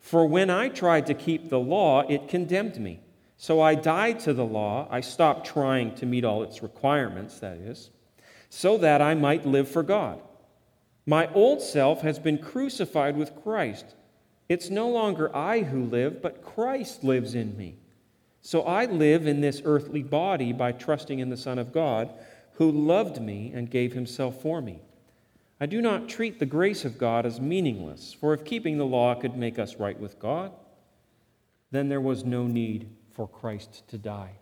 For 0.00 0.26
when 0.26 0.50
I 0.50 0.68
tried 0.68 1.06
to 1.06 1.14
keep 1.14 1.48
the 1.48 1.60
law, 1.60 2.00
it 2.08 2.28
condemned 2.28 2.80
me. 2.80 3.00
So 3.36 3.60
I 3.60 3.74
died 3.74 4.20
to 4.20 4.34
the 4.34 4.44
law. 4.44 4.88
I 4.90 5.00
stopped 5.00 5.46
trying 5.46 5.94
to 5.96 6.06
meet 6.06 6.24
all 6.24 6.42
its 6.42 6.62
requirements, 6.62 7.38
that 7.40 7.58
is, 7.58 7.90
so 8.48 8.76
that 8.78 9.00
I 9.00 9.14
might 9.14 9.46
live 9.46 9.68
for 9.68 9.82
God. 9.82 10.20
My 11.06 11.32
old 11.32 11.62
self 11.62 12.02
has 12.02 12.18
been 12.18 12.38
crucified 12.38 13.16
with 13.16 13.42
Christ. 13.42 13.94
It's 14.48 14.68
no 14.68 14.88
longer 14.88 15.34
I 15.34 15.60
who 15.60 15.84
live, 15.84 16.20
but 16.20 16.44
Christ 16.44 17.04
lives 17.04 17.34
in 17.34 17.56
me. 17.56 17.76
So 18.42 18.62
I 18.62 18.86
live 18.86 19.26
in 19.26 19.40
this 19.40 19.62
earthly 19.64 20.02
body 20.02 20.52
by 20.52 20.72
trusting 20.72 21.18
in 21.18 21.30
the 21.30 21.36
Son 21.36 21.58
of 21.58 21.72
God, 21.72 22.12
who 22.54 22.70
loved 22.70 23.20
me 23.20 23.52
and 23.54 23.70
gave 23.70 23.92
himself 23.92 24.42
for 24.42 24.60
me. 24.60 24.80
I 25.60 25.66
do 25.66 25.82
not 25.82 26.08
treat 26.08 26.38
the 26.38 26.46
grace 26.46 26.86
of 26.86 26.96
God 26.96 27.26
as 27.26 27.38
meaningless, 27.38 28.16
for 28.18 28.32
if 28.32 28.44
keeping 28.44 28.78
the 28.78 28.86
law 28.86 29.14
could 29.14 29.36
make 29.36 29.58
us 29.58 29.76
right 29.76 29.98
with 29.98 30.18
God, 30.18 30.52
then 31.70 31.88
there 31.88 32.00
was 32.00 32.24
no 32.24 32.46
need 32.46 32.88
for 33.12 33.28
Christ 33.28 33.86
to 33.88 33.98
die. 33.98 34.32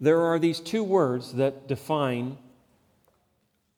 There 0.00 0.20
are 0.20 0.38
these 0.38 0.60
two 0.60 0.84
words 0.84 1.32
that 1.34 1.66
define 1.66 2.38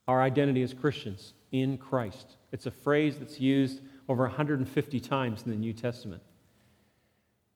our 0.07 0.21
identity 0.21 0.63
as 0.63 0.75
Christians 0.75 1.33
in 1.53 1.79
Christ. 1.79 2.37
It's 2.53 2.67
a 2.67 2.71
phrase 2.71 3.17
that's 3.19 3.41
used 3.41 3.81
over 4.09 4.25
150 4.25 5.01
times 5.01 5.43
in 5.45 5.51
the 5.51 5.57
New 5.57 5.73
Testament. 5.73 6.23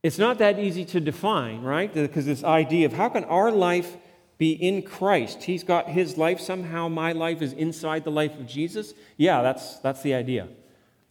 It's 0.02 0.18
not 0.18 0.38
that 0.38 0.58
easy 0.58 0.84
to 0.86 1.00
define, 1.00 1.62
right? 1.62 1.92
Because 1.92 2.24
this 2.24 2.42
idea 2.42 2.86
of 2.86 2.94
how 2.94 3.10
can 3.10 3.24
our 3.24 3.52
life 3.52 3.96
be 4.40 4.52
in 4.52 4.80
Christ? 4.80 5.42
He's 5.42 5.62
got 5.62 5.90
his 5.90 6.16
life, 6.16 6.40
somehow 6.40 6.88
my 6.88 7.12
life 7.12 7.42
is 7.42 7.52
inside 7.52 8.04
the 8.04 8.10
life 8.10 8.34
of 8.40 8.46
Jesus. 8.46 8.94
Yeah, 9.18 9.42
that's, 9.42 9.76
that's 9.80 10.00
the 10.00 10.14
idea. 10.14 10.48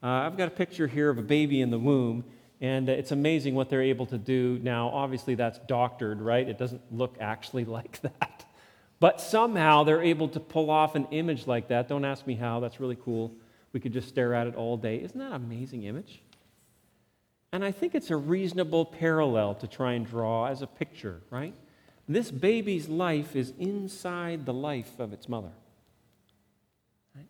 Uh, 0.02 0.08
I've 0.08 0.36
got 0.36 0.48
a 0.48 0.52
picture 0.52 0.88
here 0.88 1.12
of 1.12 1.20
a 1.20 1.22
baby 1.22 1.62
in 1.62 1.70
the 1.70 1.78
womb, 1.78 2.24
and 2.60 2.90
it's 2.90 3.12
amazing 3.12 3.54
what 3.54 3.70
they're 3.70 3.84
able 3.84 4.08
to 4.08 4.18
do 4.18 4.60
now. 4.64 4.90
Obviously, 4.90 5.36
that's 5.36 5.60
doctored, 5.60 6.22
right? 6.22 6.50
It 6.50 6.58
doesn't 6.58 6.82
look 6.92 7.18
actually 7.22 7.66
like 7.78 8.02
that. 8.02 8.46
But 9.00 9.22
somehow 9.22 9.84
they're 9.84 10.02
able 10.02 10.30
to 10.30 10.40
pull 10.40 10.72
off 10.72 10.96
an 10.96 11.06
image 11.12 11.46
like 11.46 11.68
that. 11.68 11.88
Don't 11.88 12.06
ask 12.06 12.26
me 12.26 12.34
how, 12.34 12.60
that's 12.60 12.80
really 12.80 12.98
cool. 13.00 13.32
We 13.74 13.80
could 13.80 13.94
just 13.94 14.10
stare 14.10 14.34
at 14.34 14.48
it 14.48 14.56
all 14.56 14.76
day. 14.76 15.04
Isn't 15.04 15.20
that 15.20 15.28
an 15.28 15.36
amazing 15.36 15.84
image? 15.84 16.24
And 17.54 17.64
I 17.64 17.72
think 17.72 17.94
it's 17.94 18.10
a 18.10 18.18
reasonable 18.18 18.86
parallel 18.86 19.54
to 19.56 19.68
try 19.68 19.94
and 19.94 20.04
draw 20.04 20.48
as 20.48 20.64
a 20.64 20.68
picture, 20.68 21.22
right? 21.30 21.54
This 22.10 22.32
baby's 22.32 22.90
life 22.90 23.36
is 23.36 23.54
inside 23.60 24.48
the 24.48 24.54
life 24.54 25.00
of 25.00 25.14
its 25.14 25.30
mother. 25.30 25.52
Right? 27.16 27.28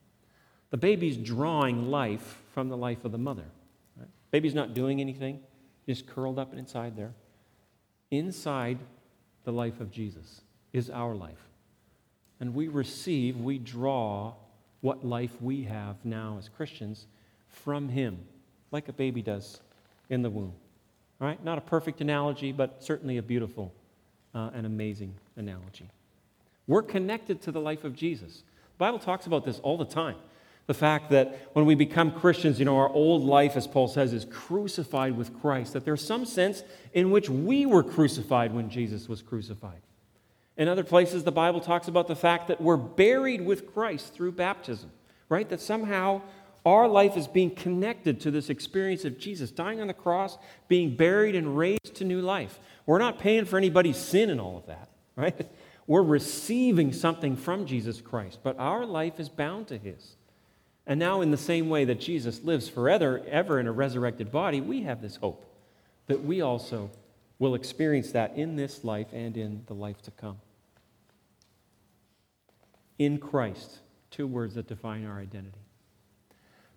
The 0.70 0.78
baby's 0.78 1.18
drawing 1.18 1.92
life 1.92 2.42
from 2.54 2.70
the 2.70 2.78
life 2.78 3.04
of 3.04 3.12
the 3.12 3.18
mother. 3.18 3.44
Right? 3.98 4.08
Baby's 4.32 4.56
not 4.56 4.74
doing 4.74 5.02
anything, 5.02 5.42
just 5.86 6.08
curled 6.08 6.40
up 6.40 6.54
inside 6.54 6.96
there. 6.96 7.12
Inside 8.10 8.80
the 9.44 9.52
life 9.52 9.82
of 9.82 9.92
Jesus 9.92 10.40
is 10.72 10.90
our 10.90 11.14
life. 11.14 11.50
And 12.40 12.56
we 12.56 12.70
receive, 12.70 13.36
we 13.36 13.60
draw 13.60 14.34
what 14.80 15.06
life 15.06 15.42
we 15.42 15.64
have 15.64 15.98
now 16.06 16.38
as 16.40 16.48
Christians 16.48 17.06
from 17.50 17.90
Him, 17.90 18.18
like 18.72 18.88
a 18.88 18.94
baby 18.94 19.22
does 19.22 19.60
in 20.10 20.22
the 20.22 20.30
womb. 20.30 20.54
All 21.20 21.28
right? 21.28 21.44
Not 21.44 21.58
a 21.58 21.62
perfect 21.62 22.00
analogy, 22.00 22.54
but 22.54 22.82
certainly 22.82 23.18
a 23.18 23.22
beautiful 23.22 23.74
uh, 24.34 24.52
and 24.54 24.66
amazing 24.66 25.14
analogy. 25.36 25.90
We're 26.68 26.84
connected 26.84 27.42
to 27.44 27.52
the 27.52 27.60
life 27.60 27.84
of 27.84 27.96
Jesus. 27.96 28.44
The 28.78 28.78
Bible 28.78 29.00
talks 29.00 29.26
about 29.26 29.44
this 29.44 29.60
all 29.60 29.78
the 29.78 29.86
time. 29.86 30.16
The 30.68 30.74
fact 30.76 31.10
that 31.10 31.50
when 31.54 31.66
we 31.66 31.74
become 31.74 32.12
Christians, 32.12 32.60
you 32.60 32.66
know, 32.66 32.78
our 32.78 32.90
old 32.90 33.24
life, 33.24 33.58
as 33.58 33.66
Paul 33.66 33.88
says, 33.88 34.14
is 34.14 34.26
crucified 34.26 35.18
with 35.18 35.42
Christ. 35.42 35.74
That 35.74 35.84
there's 35.84 36.06
some 36.06 36.26
sense 36.26 36.62
in 36.94 37.10
which 37.10 37.28
we 37.28 37.66
were 37.66 37.82
crucified 37.82 38.54
when 38.54 38.70
Jesus 38.70 39.10
was 39.10 39.24
crucified. 39.24 39.82
In 40.58 40.68
other 40.68 40.84
places, 40.84 41.24
the 41.24 41.32
Bible 41.32 41.60
talks 41.60 41.88
about 41.88 42.08
the 42.08 42.16
fact 42.16 42.50
that 42.50 42.62
we're 42.62 42.78
buried 42.78 43.42
with 43.42 43.74
Christ 43.74 44.14
through 44.14 44.34
baptism, 44.34 44.92
right? 45.28 45.50
That 45.50 45.62
somehow 45.62 46.22
our 46.66 46.88
life 46.88 47.16
is 47.18 47.28
being 47.28 47.52
connected 47.52 48.20
to 48.22 48.32
this 48.32 48.50
experience 48.50 49.06
of 49.06 49.18
Jesus 49.18 49.52
dying 49.52 49.82
on 49.82 49.88
the 49.88 49.94
cross, 49.94 50.38
being 50.68 50.96
buried 50.96 51.36
and 51.36 51.58
raised 51.58 51.96
to 51.96 52.06
new 52.06 52.22
life. 52.22 52.60
We're 52.86 53.00
not 53.00 53.20
paying 53.20 53.46
for 53.46 53.58
anybody's 53.58 53.98
sin 53.98 54.30
and 54.30 54.42
all 54.42 54.58
of 54.58 54.66
that, 54.68 54.90
right? 55.16 55.50
We're 55.88 56.04
receiving 56.04 56.94
something 56.94 57.36
from 57.36 57.66
Jesus 57.66 58.02
Christ, 58.02 58.40
but 58.44 58.60
our 58.60 58.86
life 58.86 59.20
is 59.20 59.30
bound 59.30 59.68
to 59.70 59.78
His. 59.78 60.16
And 60.86 61.00
now, 61.00 61.22
in 61.22 61.32
the 61.32 61.38
same 61.38 61.70
way 61.70 61.86
that 61.86 62.00
Jesus 62.00 62.44
lives 62.44 62.68
forever 62.68 63.22
ever 63.28 63.60
in 63.60 63.68
a 63.68 63.72
resurrected 63.72 64.32
body, 64.32 64.62
we 64.62 64.84
have 64.84 65.02
this 65.02 65.16
hope 65.16 65.46
that 66.08 66.24
we 66.24 66.42
also 66.42 66.90
will 67.38 67.56
experience 67.56 68.12
that 68.12 68.36
in 68.36 68.56
this 68.56 68.84
life 68.84 69.08
and 69.14 69.38
in 69.38 69.64
the 69.68 69.74
life 69.74 70.02
to 70.02 70.12
come. 70.12 70.38
In 72.98 73.18
Christ, 73.18 73.80
two 74.12 74.28
words 74.28 74.56
that 74.56 74.68
define 74.68 75.06
our 75.06 75.20
identity. 75.20 75.69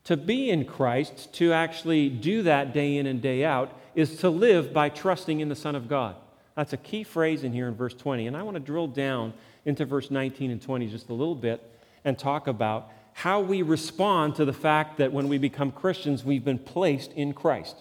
To 0.04 0.16
be 0.16 0.50
in 0.50 0.64
Christ, 0.64 1.32
to 1.34 1.52
actually 1.52 2.08
do 2.08 2.42
that 2.42 2.72
day 2.72 2.96
in 2.96 3.06
and 3.06 3.22
day 3.22 3.44
out, 3.44 3.78
is 3.94 4.16
to 4.18 4.30
live 4.30 4.72
by 4.72 4.88
trusting 4.88 5.40
in 5.40 5.48
the 5.48 5.56
Son 5.56 5.74
of 5.74 5.88
God. 5.88 6.16
That's 6.56 6.72
a 6.72 6.78
key 6.78 7.04
phrase 7.04 7.44
in 7.44 7.52
here 7.52 7.68
in 7.68 7.74
verse 7.74 7.94
20. 7.94 8.26
And 8.26 8.36
I 8.36 8.42
want 8.42 8.56
to 8.56 8.60
drill 8.60 8.88
down 8.88 9.32
into 9.64 9.84
verse 9.84 10.10
19 10.10 10.50
and 10.50 10.60
20 10.60 10.88
just 10.88 11.08
a 11.08 11.14
little 11.14 11.34
bit 11.34 11.62
and 12.04 12.18
talk 12.18 12.46
about 12.46 12.90
how 13.14 13.40
we 13.40 13.62
respond 13.62 14.34
to 14.36 14.44
the 14.44 14.52
fact 14.52 14.98
that 14.98 15.12
when 15.12 15.28
we 15.28 15.38
become 15.38 15.70
Christians, 15.70 16.24
we've 16.24 16.44
been 16.44 16.58
placed 16.58 17.12
in 17.12 17.32
Christ. 17.32 17.76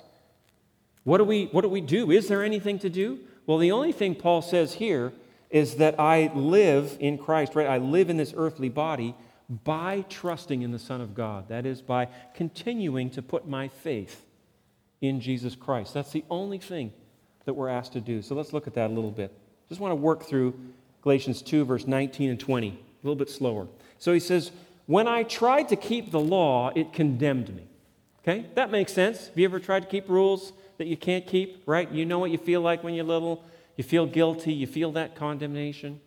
What 1.03 1.17
do 1.17 1.23
we, 1.23 1.45
what 1.45 1.61
do, 1.61 1.69
we 1.69 1.81
do? 1.81 2.11
Is 2.11 2.27
there 2.27 2.43
anything 2.43 2.77
to 2.79 2.89
do? 2.89 3.19
Well, 3.47 3.57
the 3.57 3.71
only 3.71 3.91
thing 3.91 4.13
Paul 4.13 4.41
says 4.41 4.73
here 4.73 5.13
is 5.49 5.75
that 5.75 5.99
I 5.99 6.31
live 6.35 6.95
in 6.99 7.17
Christ, 7.17 7.55
right? 7.55 7.67
I 7.67 7.77
live 7.77 8.09
in 8.09 8.17
this 8.17 8.33
earthly 8.37 8.69
body 8.69 9.15
by 9.63 10.05
trusting 10.07 10.61
in 10.61 10.71
the 10.71 10.79
Son 10.79 11.01
of 11.01 11.13
God. 11.13 11.49
That 11.49 11.65
is, 11.65 11.81
by 11.81 12.07
continuing 12.33 13.09
to 13.11 13.21
put 13.21 13.47
my 13.47 13.67
faith 13.67 14.25
in 15.01 15.19
Jesus 15.19 15.55
Christ. 15.55 15.93
That's 15.93 16.11
the 16.11 16.23
only 16.29 16.57
thing 16.57 16.93
that 17.45 17.53
we're 17.53 17.69
asked 17.69 17.93
to 17.93 18.01
do. 18.01 18.21
So 18.21 18.33
let's 18.35 18.53
look 18.53 18.67
at 18.67 18.75
that 18.75 18.89
a 18.89 18.93
little 18.93 19.11
bit. 19.11 19.37
Just 19.67 19.81
want 19.81 19.91
to 19.91 19.95
work 19.95 20.23
through 20.23 20.53
Galatians 21.01 21.41
2, 21.41 21.65
verse 21.65 21.87
19 21.87 22.29
and 22.29 22.39
20, 22.39 22.69
a 22.69 22.73
little 23.03 23.15
bit 23.15 23.29
slower. 23.29 23.67
So 23.97 24.13
he 24.13 24.19
says, 24.19 24.51
When 24.85 25.07
I 25.07 25.23
tried 25.23 25.69
to 25.69 25.75
keep 25.75 26.11
the 26.11 26.19
law, 26.19 26.71
it 26.75 26.93
condemned 26.93 27.53
me. 27.55 27.67
Okay? 28.19 28.45
That 28.55 28.71
makes 28.71 28.93
sense. 28.93 29.27
Have 29.27 29.37
you 29.37 29.45
ever 29.45 29.59
tried 29.59 29.81
to 29.81 29.87
keep 29.87 30.07
rules 30.07 30.53
that 30.77 30.87
you 30.87 30.95
can't 30.95 31.25
keep, 31.25 31.63
right? 31.65 31.91
You 31.91 32.05
know 32.05 32.19
what 32.19 32.31
you 32.31 32.37
feel 32.37 32.61
like 32.61 32.83
when 32.83 32.93
you're 32.93 33.05
little. 33.05 33.43
You 33.77 33.83
feel 33.83 34.05
guilty. 34.05 34.53
You 34.53 34.67
feel 34.67 34.91
that 34.93 35.15
condemnation, 35.15 35.99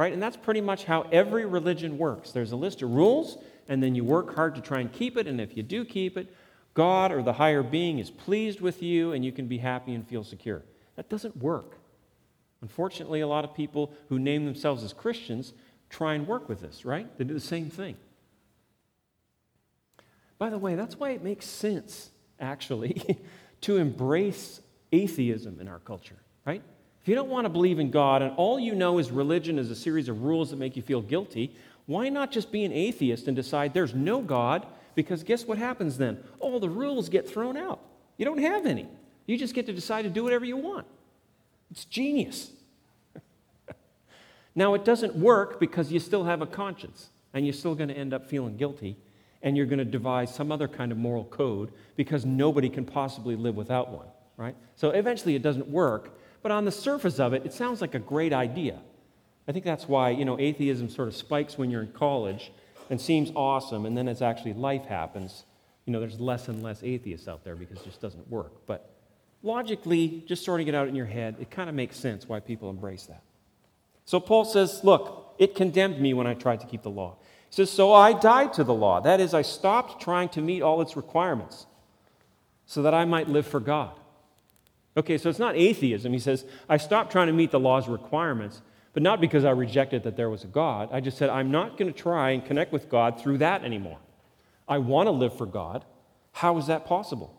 right? 0.00 0.14
And 0.14 0.22
that's 0.22 0.38
pretty 0.38 0.62
much 0.62 0.84
how 0.84 1.02
every 1.12 1.44
religion 1.44 1.98
works. 1.98 2.32
There's 2.32 2.52
a 2.52 2.56
list 2.56 2.80
of 2.80 2.90
rules, 2.90 3.36
and 3.68 3.82
then 3.82 3.94
you 3.94 4.02
work 4.02 4.34
hard 4.34 4.54
to 4.54 4.62
try 4.62 4.80
and 4.80 4.90
keep 4.90 5.18
it. 5.18 5.26
And 5.26 5.38
if 5.38 5.58
you 5.58 5.62
do 5.62 5.84
keep 5.84 6.16
it, 6.16 6.34
God 6.72 7.12
or 7.12 7.22
the 7.22 7.34
higher 7.34 7.62
being 7.62 7.98
is 7.98 8.10
pleased 8.10 8.62
with 8.62 8.82
you, 8.82 9.12
and 9.12 9.22
you 9.22 9.30
can 9.30 9.46
be 9.46 9.58
happy 9.58 9.92
and 9.92 10.08
feel 10.08 10.24
secure. 10.24 10.62
That 10.96 11.10
doesn't 11.10 11.36
work. 11.36 11.76
Unfortunately, 12.62 13.20
a 13.20 13.26
lot 13.26 13.44
of 13.44 13.52
people 13.52 13.92
who 14.08 14.18
name 14.18 14.46
themselves 14.46 14.82
as 14.82 14.94
Christians 14.94 15.52
try 15.90 16.14
and 16.14 16.26
work 16.26 16.48
with 16.48 16.62
this, 16.62 16.86
right? 16.86 17.06
They 17.18 17.24
do 17.24 17.34
the 17.34 17.38
same 17.38 17.68
thing. 17.68 17.98
By 20.38 20.48
the 20.48 20.56
way, 20.56 20.76
that's 20.76 20.98
why 20.98 21.10
it 21.10 21.22
makes 21.22 21.44
sense, 21.44 22.08
actually, 22.40 23.18
to 23.60 23.76
embrace 23.76 24.62
atheism 24.92 25.60
in 25.60 25.68
our 25.68 25.80
culture, 25.80 26.22
right? 26.46 26.62
If 27.02 27.08
you 27.08 27.14
don't 27.14 27.28
want 27.28 27.46
to 27.46 27.48
believe 27.48 27.78
in 27.78 27.90
God 27.90 28.22
and 28.22 28.32
all 28.36 28.60
you 28.60 28.74
know 28.74 28.98
is 28.98 29.10
religion 29.10 29.58
is 29.58 29.70
a 29.70 29.76
series 29.76 30.08
of 30.08 30.22
rules 30.22 30.50
that 30.50 30.58
make 30.58 30.76
you 30.76 30.82
feel 30.82 31.00
guilty, 31.00 31.54
why 31.86 32.08
not 32.08 32.30
just 32.30 32.52
be 32.52 32.64
an 32.64 32.72
atheist 32.72 33.26
and 33.26 33.34
decide 33.34 33.72
there's 33.72 33.94
no 33.94 34.20
God? 34.20 34.66
Because 34.94 35.22
guess 35.22 35.46
what 35.46 35.58
happens 35.58 35.96
then? 35.96 36.22
All 36.38 36.60
the 36.60 36.68
rules 36.68 37.08
get 37.08 37.28
thrown 37.28 37.56
out. 37.56 37.80
You 38.18 38.24
don't 38.26 38.38
have 38.38 38.66
any. 38.66 38.86
You 39.26 39.38
just 39.38 39.54
get 39.54 39.66
to 39.66 39.72
decide 39.72 40.02
to 40.02 40.10
do 40.10 40.22
whatever 40.22 40.44
you 40.44 40.56
want. 40.56 40.86
It's 41.70 41.84
genius. 41.84 42.50
now, 44.54 44.74
it 44.74 44.84
doesn't 44.84 45.16
work 45.16 45.58
because 45.58 45.90
you 45.90 46.00
still 46.00 46.24
have 46.24 46.42
a 46.42 46.46
conscience 46.46 47.08
and 47.32 47.46
you're 47.46 47.54
still 47.54 47.74
going 47.74 47.88
to 47.88 47.96
end 47.96 48.12
up 48.12 48.28
feeling 48.28 48.56
guilty 48.56 48.96
and 49.42 49.56
you're 49.56 49.66
going 49.66 49.78
to 49.78 49.84
devise 49.84 50.34
some 50.34 50.52
other 50.52 50.68
kind 50.68 50.92
of 50.92 50.98
moral 50.98 51.24
code 51.24 51.72
because 51.96 52.26
nobody 52.26 52.68
can 52.68 52.84
possibly 52.84 53.36
live 53.36 53.56
without 53.56 53.90
one, 53.90 54.06
right? 54.36 54.54
So 54.76 54.90
eventually 54.90 55.34
it 55.34 55.42
doesn't 55.42 55.68
work, 55.68 56.18
but 56.42 56.52
on 56.52 56.64
the 56.64 56.72
surface 56.72 57.18
of 57.18 57.32
it, 57.32 57.44
it 57.44 57.52
sounds 57.52 57.80
like 57.80 57.94
a 57.94 57.98
great 57.98 58.32
idea. 58.32 58.78
I 59.48 59.52
think 59.52 59.64
that's 59.64 59.88
why, 59.88 60.10
you 60.10 60.24
know, 60.24 60.38
atheism 60.38 60.88
sort 60.88 61.08
of 61.08 61.16
spikes 61.16 61.58
when 61.58 61.70
you're 61.70 61.82
in 61.82 61.92
college 61.92 62.52
and 62.88 63.00
seems 63.00 63.30
awesome, 63.34 63.86
and 63.86 63.96
then 63.96 64.08
as 64.08 64.22
actually 64.22 64.52
life 64.52 64.84
happens, 64.84 65.44
you 65.86 65.92
know, 65.92 66.00
there's 66.00 66.20
less 66.20 66.48
and 66.48 66.62
less 66.62 66.82
atheists 66.82 67.28
out 67.28 67.44
there 67.44 67.56
because 67.56 67.78
it 67.78 67.84
just 67.84 68.00
doesn't 68.00 68.28
work. 68.28 68.66
But 68.66 68.90
logically, 69.42 70.24
just 70.26 70.44
sorting 70.44 70.68
it 70.68 70.74
out 70.74 70.88
in 70.88 70.94
your 70.94 71.06
head, 71.06 71.36
it 71.40 71.50
kind 71.50 71.68
of 71.68 71.74
makes 71.74 71.96
sense 71.96 72.28
why 72.28 72.40
people 72.40 72.70
embrace 72.70 73.06
that. 73.06 73.22
So 74.04 74.20
Paul 74.20 74.44
says, 74.44 74.82
Look, 74.82 75.34
it 75.38 75.54
condemned 75.54 76.00
me 76.00 76.14
when 76.14 76.26
I 76.26 76.34
tried 76.34 76.60
to 76.60 76.66
keep 76.66 76.82
the 76.82 76.90
law. 76.90 77.16
He 77.48 77.54
says, 77.54 77.70
So 77.70 77.92
I 77.92 78.12
died 78.12 78.52
to 78.54 78.64
the 78.64 78.74
law. 78.74 79.00
That 79.00 79.20
is, 79.20 79.34
I 79.34 79.42
stopped 79.42 80.02
trying 80.02 80.28
to 80.30 80.40
meet 80.40 80.62
all 80.62 80.80
its 80.80 80.96
requirements 80.96 81.66
so 82.66 82.82
that 82.82 82.94
I 82.94 83.04
might 83.04 83.28
live 83.28 83.46
for 83.46 83.60
God. 83.60 83.98
Okay, 85.00 85.16
so 85.16 85.30
it's 85.30 85.38
not 85.38 85.56
atheism. 85.56 86.12
He 86.12 86.18
says, 86.18 86.44
I 86.68 86.76
stopped 86.76 87.10
trying 87.10 87.28
to 87.28 87.32
meet 87.32 87.50
the 87.50 87.58
law's 87.58 87.88
requirements, 87.88 88.60
but 88.92 89.02
not 89.02 89.18
because 89.18 89.46
I 89.46 89.50
rejected 89.50 90.02
that 90.02 90.14
there 90.14 90.28
was 90.28 90.44
a 90.44 90.46
God. 90.46 90.90
I 90.92 91.00
just 91.00 91.16
said, 91.16 91.30
I'm 91.30 91.50
not 91.50 91.78
going 91.78 91.90
to 91.90 91.98
try 91.98 92.32
and 92.32 92.44
connect 92.44 92.70
with 92.70 92.90
God 92.90 93.18
through 93.18 93.38
that 93.38 93.64
anymore. 93.64 93.96
I 94.68 94.76
want 94.76 95.06
to 95.06 95.10
live 95.10 95.34
for 95.38 95.46
God. 95.46 95.86
How 96.32 96.58
is 96.58 96.66
that 96.66 96.84
possible? 96.84 97.34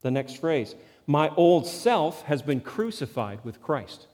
The 0.00 0.10
next 0.10 0.38
phrase 0.38 0.74
My 1.06 1.28
old 1.36 1.68
self 1.68 2.22
has 2.22 2.42
been 2.42 2.60
crucified 2.60 3.44
with 3.44 3.62
Christ. 3.62 4.08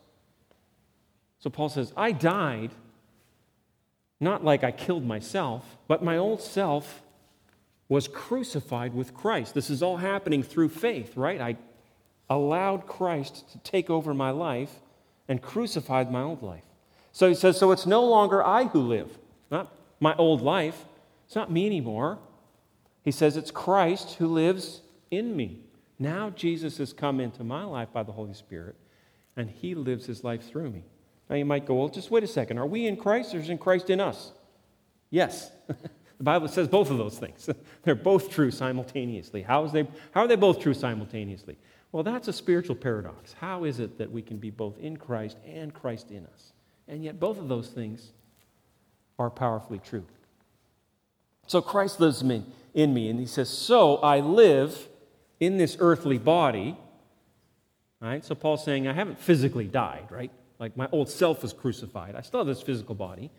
So 1.38 1.48
Paul 1.48 1.70
says, 1.70 1.94
I 1.96 2.12
died 2.12 2.72
not 4.20 4.44
like 4.44 4.62
I 4.62 4.72
killed 4.72 5.06
myself, 5.06 5.78
but 5.88 6.04
my 6.04 6.18
old 6.18 6.42
self 6.42 7.00
was 7.88 8.08
crucified 8.08 8.92
with 8.92 9.14
Christ. 9.14 9.54
This 9.54 9.70
is 9.70 9.82
all 9.82 9.96
happening 9.96 10.42
through 10.42 10.68
faith, 10.68 11.16
right? 11.16 11.40
I 11.40 11.56
allowed 12.28 12.86
Christ 12.86 13.50
to 13.52 13.58
take 13.58 13.90
over 13.90 14.14
my 14.14 14.30
life 14.30 14.80
and 15.28 15.42
crucified 15.42 16.10
my 16.10 16.22
old 16.22 16.42
life. 16.42 16.62
So 17.12 17.28
he 17.28 17.34
says, 17.34 17.58
So 17.58 17.72
it's 17.72 17.86
no 17.86 18.04
longer 18.04 18.44
I 18.44 18.64
who 18.64 18.80
live, 18.80 19.18
not 19.50 19.72
my 20.00 20.14
old 20.16 20.42
life. 20.42 20.84
It's 21.26 21.34
not 21.34 21.50
me 21.50 21.66
anymore. 21.66 22.18
He 23.02 23.10
says, 23.10 23.36
It's 23.36 23.50
Christ 23.50 24.14
who 24.14 24.26
lives 24.28 24.82
in 25.10 25.36
me. 25.36 25.60
Now 25.98 26.30
Jesus 26.30 26.78
has 26.78 26.92
come 26.92 27.20
into 27.20 27.42
my 27.42 27.64
life 27.64 27.92
by 27.92 28.02
the 28.02 28.12
Holy 28.12 28.34
Spirit, 28.34 28.76
and 29.36 29.48
he 29.48 29.74
lives 29.74 30.06
his 30.06 30.22
life 30.22 30.48
through 30.48 30.70
me. 30.70 30.84
Now 31.28 31.36
you 31.36 31.44
might 31.44 31.66
go, 31.66 31.74
well, 31.74 31.88
just 31.88 32.10
wait 32.10 32.22
a 32.22 32.28
second. 32.28 32.58
Are 32.58 32.66
we 32.66 32.86
in 32.86 32.96
Christ 32.96 33.34
or 33.34 33.38
is 33.38 33.48
in 33.48 33.58
Christ 33.58 33.90
in 33.90 34.00
us? 34.00 34.32
Yes. 35.10 35.50
the 35.66 36.24
Bible 36.24 36.48
says 36.48 36.68
both 36.68 36.90
of 36.90 36.98
those 36.98 37.18
things. 37.18 37.48
They're 37.82 37.94
both 37.94 38.30
true 38.30 38.50
simultaneously. 38.50 39.42
How, 39.42 39.64
is 39.64 39.72
they, 39.72 39.88
how 40.12 40.22
are 40.22 40.28
they 40.28 40.36
both 40.36 40.60
true 40.60 40.74
simultaneously? 40.74 41.56
Well, 41.92 42.02
that's 42.02 42.28
a 42.28 42.32
spiritual 42.32 42.76
paradox. 42.76 43.34
How 43.34 43.64
is 43.64 43.80
it 43.80 43.98
that 43.98 44.10
we 44.10 44.22
can 44.22 44.36
be 44.36 44.50
both 44.50 44.78
in 44.78 44.96
Christ 44.96 45.38
and 45.46 45.72
Christ 45.72 46.10
in 46.10 46.26
us? 46.26 46.52
And 46.88 47.02
yet 47.04 47.18
both 47.18 47.38
of 47.38 47.48
those 47.48 47.68
things 47.68 48.10
are 49.18 49.30
powerfully 49.30 49.80
true. 49.80 50.04
So 51.46 51.62
Christ 51.62 52.00
lives 52.00 52.22
in 52.22 52.94
me, 52.94 53.08
and 53.08 53.20
he 53.20 53.26
says, 53.26 53.48
So 53.48 53.96
I 53.98 54.20
live 54.20 54.88
in 55.40 55.58
this 55.58 55.76
earthly 55.80 56.18
body. 56.18 56.76
Right? 58.00 58.24
So 58.24 58.34
Paul's 58.34 58.64
saying, 58.64 58.86
I 58.86 58.92
haven't 58.92 59.18
physically 59.18 59.66
died, 59.66 60.06
right? 60.10 60.30
Like 60.58 60.76
my 60.76 60.88
old 60.92 61.08
self 61.08 61.42
was 61.42 61.52
crucified. 61.52 62.14
I 62.14 62.20
still 62.20 62.40
have 62.40 62.46
this 62.46 62.62
physical 62.62 62.94
body. 62.94 63.30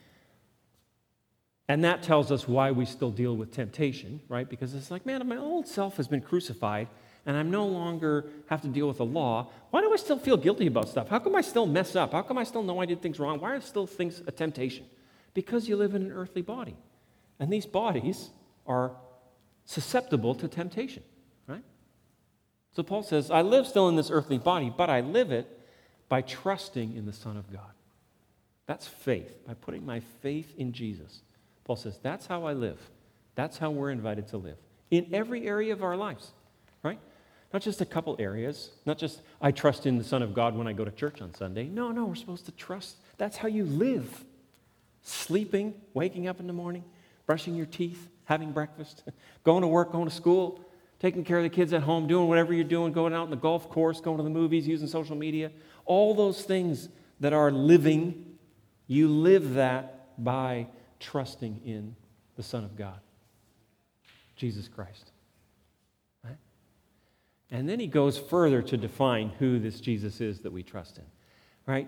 And 1.70 1.84
that 1.84 2.02
tells 2.02 2.32
us 2.32 2.48
why 2.48 2.72
we 2.72 2.86
still 2.86 3.12
deal 3.12 3.36
with 3.36 3.52
temptation, 3.52 4.22
right? 4.30 4.50
Because 4.50 4.74
it's 4.74 4.90
like, 4.90 5.06
man, 5.06 5.28
my 5.28 5.38
old 5.38 5.68
self 5.68 5.98
has 5.98 6.08
been 6.08 6.22
crucified 6.22 6.88
and 7.28 7.36
I'm 7.36 7.52
no 7.52 7.68
longer 7.68 8.26
have 8.48 8.62
to 8.62 8.70
deal 8.70 8.88
with 8.88 8.98
the 8.98 9.06
law. 9.06 9.52
Why 9.70 9.82
do 9.82 9.94
I 9.94 9.98
still 9.98 10.18
feel 10.18 10.38
guilty 10.38 10.66
about 10.66 10.88
stuff? 10.88 11.10
How 11.10 11.20
come 11.20 11.36
I 11.36 11.42
still 11.42 11.68
mess 11.68 11.96
up? 11.96 12.14
How 12.14 12.22
come 12.22 12.38
I 12.38 12.46
still 12.46 12.64
know 12.64 12.80
I 12.80 12.86
did 12.86 13.02
things 13.02 13.20
wrong? 13.20 13.40
Why 13.42 13.52
are 13.52 13.62
still 13.62 13.86
things 13.86 14.24
a 14.26 14.32
temptation? 14.32 14.86
Because 15.34 15.68
you 15.68 15.76
live 15.76 15.94
in 15.94 16.04
an 16.04 16.12
earthly 16.12 16.42
body. 16.42 16.78
And 17.38 17.52
these 17.52 17.66
bodies 17.66 18.30
are 18.66 18.94
susceptible 19.66 20.34
to 20.36 20.48
temptation, 20.48 21.04
right? 21.48 21.64
So 22.72 22.82
Paul 22.82 23.04
says, 23.04 23.30
I 23.30 23.42
live 23.42 23.68
still 23.68 23.90
in 23.90 23.98
this 23.98 24.10
earthly 24.10 24.38
body, 24.38 24.74
but 24.76 24.90
I 24.90 25.02
live 25.02 25.32
it 25.32 25.60
by 26.08 26.22
trusting 26.22 26.96
in 26.96 27.06
the 27.06 27.14
Son 27.14 27.36
of 27.36 27.52
God. 27.52 27.74
That's 28.68 28.88
faith, 28.88 29.46
by 29.46 29.54
putting 29.54 29.86
my 29.86 30.00
faith 30.22 30.54
in 30.58 30.72
Jesus. 30.72 31.22
Paul 31.66 31.76
says, 31.76 32.00
That's 32.02 32.26
how 32.26 32.46
I 32.46 32.54
live. 32.54 32.80
That's 33.36 33.58
how 33.58 33.70
we're 33.70 33.92
invited 33.92 34.30
to 34.30 34.38
live 34.38 34.58
in 34.90 35.08
every 35.14 35.46
area 35.46 35.74
of 35.74 35.84
our 35.84 35.98
lives, 35.98 36.32
right? 36.82 37.00
Not 37.54 37.62
just 37.62 37.80
a 37.80 37.86
couple 37.86 38.16
areas, 38.20 38.72
not 38.86 38.98
just 38.98 39.22
I 39.42 39.52
trust 39.52 39.86
in 39.86 39.98
the 39.98 40.04
Son 40.04 40.22
of 40.22 40.34
God 40.34 40.56
when 40.56 40.68
I 40.68 40.74
go 40.74 40.84
to 40.84 40.92
church 40.92 41.22
on 41.22 41.34
Sunday. 41.34 41.66
No, 41.66 41.92
no, 41.92 42.06
we're 42.06 42.16
supposed 42.16 42.46
to 42.46 42.52
trust, 42.52 42.98
That's 43.18 43.38
how 43.38 43.48
you 43.48 43.64
live. 43.66 44.26
Sleeping, 45.02 45.74
waking 45.94 46.28
up 46.28 46.42
in 46.42 46.48
the 46.48 46.54
morning, 46.54 46.84
brushing 47.26 47.56
your 47.56 47.66
teeth, 47.66 48.10
having 48.26 48.52
breakfast, 48.52 49.04
going 49.46 49.62
to 49.62 49.68
work, 49.68 49.94
going 49.94 50.10
to 50.10 50.14
school, 50.14 50.60
taking 51.00 51.24
care 51.24 51.38
of 51.38 51.44
the 51.44 51.50
kids 51.50 51.72
at 51.72 51.84
home, 51.84 52.08
doing 52.08 52.28
whatever 52.28 52.54
you're 52.54 52.66
doing, 52.66 52.92
going 52.92 53.14
out 53.14 53.24
on 53.24 53.30
the 53.30 53.38
golf 53.38 53.70
course, 53.70 54.02
going 54.02 54.18
to 54.18 54.24
the 54.24 54.30
movies, 54.30 54.68
using 54.68 54.88
social 54.88 55.16
media. 55.16 55.52
All 55.86 56.14
those 56.14 56.42
things 56.42 56.90
that 57.22 57.32
are 57.32 57.52
living, 57.52 58.38
you 58.88 59.08
live 59.08 59.54
that 59.54 60.22
by 60.22 60.68
trusting 61.00 61.62
in 61.66 61.96
the 62.36 62.44
Son 62.44 62.66
of 62.66 62.76
God, 62.76 63.00
Jesus 64.36 64.68
Christ. 64.68 65.12
And 67.50 67.68
then 67.68 67.80
he 67.80 67.88
goes 67.88 68.18
further 68.18 68.62
to 68.62 68.78
define 68.78 69.30
who 69.40 69.60
this 69.60 69.80
Jesus 69.80 70.20
is 70.20 70.40
that 70.40 70.52
we 70.52 70.64
trust 70.64 70.98
in, 70.98 71.06
right? 71.66 71.88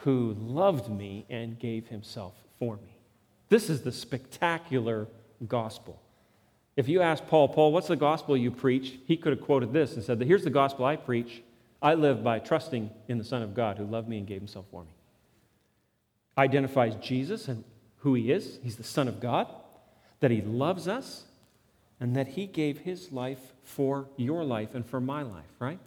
Who 0.00 0.34
loved 0.38 0.90
me 0.90 1.26
and 1.28 1.58
gave 1.58 1.88
himself 1.88 2.34
for 2.58 2.76
me. 2.76 2.98
This 3.48 3.68
is 3.68 3.82
the 3.82 3.92
spectacular 3.92 5.06
gospel. 5.46 6.00
If 6.76 6.88
you 6.88 7.00
ask 7.00 7.26
Paul, 7.26 7.48
Paul, 7.48 7.72
what's 7.72 7.88
the 7.88 7.96
gospel 7.96 8.36
you 8.36 8.50
preach? 8.50 8.98
He 9.06 9.16
could 9.16 9.32
have 9.32 9.44
quoted 9.44 9.72
this 9.72 9.94
and 9.94 10.02
said, 10.02 10.20
Here's 10.20 10.44
the 10.44 10.50
gospel 10.50 10.84
I 10.84 10.96
preach. 10.96 11.42
I 11.80 11.94
live 11.94 12.24
by 12.24 12.38
trusting 12.38 12.90
in 13.08 13.18
the 13.18 13.24
Son 13.24 13.42
of 13.42 13.54
God 13.54 13.78
who 13.78 13.84
loved 13.84 14.08
me 14.08 14.18
and 14.18 14.26
gave 14.26 14.40
himself 14.40 14.66
for 14.70 14.82
me. 14.82 14.90
Identifies 16.38 16.96
Jesus 16.96 17.48
and 17.48 17.64
who 17.98 18.14
he 18.14 18.30
is. 18.30 18.58
He's 18.62 18.76
the 18.76 18.84
Son 18.84 19.08
of 19.08 19.20
God, 19.20 19.46
that 20.20 20.30
he 20.30 20.42
loves 20.42 20.88
us, 20.88 21.24
and 22.00 22.14
that 22.16 22.28
he 22.28 22.46
gave 22.46 22.78
his 22.78 23.12
life 23.12 23.54
for 23.62 24.08
your 24.16 24.44
life 24.44 24.74
and 24.74 24.84
for 24.84 25.00
my 25.00 25.22
life, 25.22 25.44
right? 25.58 25.78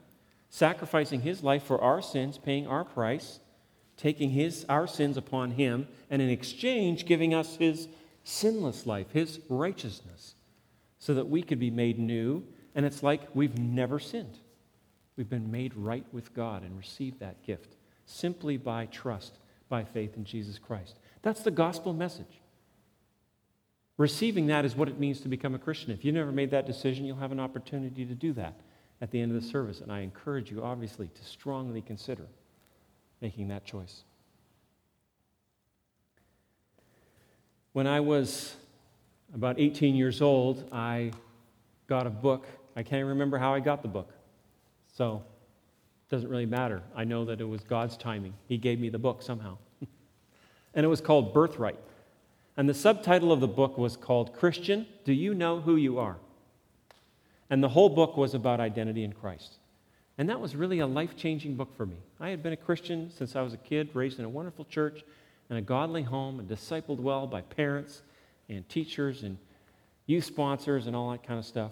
Sacrificing 0.50 1.22
his 1.22 1.44
life 1.44 1.64
for 1.64 1.80
our 1.82 2.02
sins, 2.02 2.38
paying 2.38 2.68
our 2.68 2.84
price, 2.84 3.40
taking 3.98 4.32
his, 4.32 4.66
our 4.70 4.88
sins 4.88 5.18
upon 5.18 5.52
him, 5.52 5.88
and 6.10 6.22
in 6.22 6.30
exchange 6.30 7.06
giving 7.06 7.34
us 7.34 7.58
his 7.58 7.88
sinless 8.24 8.86
life, 8.86 9.12
his 9.12 9.40
righteousness 9.50 10.36
so 10.98 11.14
that 11.14 11.30
we 11.30 11.42
could 11.42 11.60
be 11.60 11.72
made 11.72 12.00
new. 12.00 12.44
And 12.76 12.86
it's 12.86 13.04
like 13.04 13.22
we've 13.34 13.58
never 13.58 14.00
sinned. 14.00 14.38
We've 15.16 15.30
been 15.30 15.52
made 15.52 15.76
right 15.76 16.06
with 16.12 16.34
God 16.34 16.64
and 16.64 16.78
received 16.78 17.20
that 17.20 17.44
gift 17.44 17.76
simply 18.06 18.58
by 18.58 18.86
trust, 18.88 19.38
by 19.68 19.84
faith 19.84 20.16
in 20.16 20.24
Jesus 20.24 20.58
Christ. 20.58 20.98
That's 21.22 21.42
the 21.42 21.52
gospel 21.52 21.94
message. 21.94 22.39
Receiving 24.00 24.48
that 24.48 24.64
is 24.64 24.78
what 24.78 24.88
it 24.88 24.98
means 24.98 25.20
to 25.20 25.28
become 25.28 25.54
a 25.56 25.60
Christian. 25.60 25.92
If 25.92 26.06
you've 26.06 26.16
never 26.16 26.32
made 26.32 26.52
that 26.52 26.66
decision, 26.66 27.04
you'll 27.04 27.18
have 27.18 27.34
an 27.34 27.40
opportunity 27.40 28.06
to 28.06 28.16
do 28.16 28.32
that 28.32 28.54
at 29.02 29.12
the 29.12 29.20
end 29.20 29.36
of 29.36 29.42
the 29.42 29.46
service. 29.46 29.82
And 29.82 29.92
I 29.92 30.00
encourage 30.00 30.50
you, 30.50 30.64
obviously, 30.64 31.10
to 31.10 31.26
strongly 31.26 31.82
consider 31.82 32.26
making 33.20 33.50
that 33.50 33.66
choice. 33.66 34.04
When 37.74 37.88
I 37.88 38.00
was 38.00 38.56
about 39.36 39.60
18 39.60 39.96
years 39.96 40.22
old, 40.22 40.70
I 40.72 41.12
got 41.88 42.08
a 42.08 42.10
book. 42.10 42.48
I 42.78 42.84
can't 42.84 43.06
remember 43.06 43.38
how 43.38 43.54
I 43.54 43.60
got 43.60 43.82
the 43.82 43.90
book. 43.90 44.14
So 44.96 45.26
it 46.08 46.10
doesn't 46.10 46.30
really 46.30 46.46
matter. 46.46 46.82
I 46.96 47.04
know 47.04 47.26
that 47.26 47.42
it 47.42 47.50
was 47.50 47.66
God's 47.66 47.98
timing. 47.98 48.34
He 48.48 48.58
gave 48.58 48.80
me 48.80 48.88
the 48.88 48.98
book 48.98 49.22
somehow. 49.22 49.58
and 50.74 50.86
it 50.86 50.88
was 50.88 51.02
called 51.02 51.34
Birthright. 51.34 51.80
And 52.60 52.68
the 52.68 52.74
subtitle 52.74 53.32
of 53.32 53.40
the 53.40 53.48
book 53.48 53.78
was 53.78 53.96
called 53.96 54.34
Christian, 54.34 54.86
Do 55.06 55.14
You 55.14 55.34
Know 55.34 55.62
Who 55.62 55.78
You 55.78 55.98
Are? 55.98 56.18
And 57.50 57.64
the 57.64 57.70
whole 57.70 57.88
book 57.88 58.18
was 58.18 58.34
about 58.34 58.60
identity 58.60 59.06
in 59.06 59.14
Christ. 59.14 59.54
And 60.18 60.28
that 60.28 60.42
was 60.42 60.58
really 60.58 60.80
a 60.80 60.86
life 60.86 61.16
changing 61.16 61.56
book 61.56 61.74
for 61.78 61.86
me. 61.86 61.96
I 62.20 62.28
had 62.32 62.44
been 62.44 62.52
a 62.52 62.58
Christian 62.58 63.12
since 63.18 63.38
I 63.38 63.44
was 63.44 63.54
a 63.54 63.58
kid, 63.58 63.92
raised 63.94 64.20
in 64.20 64.26
a 64.26 64.30
wonderful 64.30 64.66
church, 64.66 65.06
in 65.50 65.56
a 65.56 65.62
godly 65.62 66.04
home, 66.04 66.38
and 66.38 66.50
discipled 66.50 67.00
well 67.00 67.28
by 67.28 67.40
parents 67.40 68.02
and 68.50 68.68
teachers 68.68 69.24
and 69.24 69.38
youth 70.06 70.26
sponsors 70.26 70.86
and 70.86 70.98
all 70.98 71.12
that 71.12 71.26
kind 71.26 71.40
of 71.40 71.46
stuff. 71.46 71.72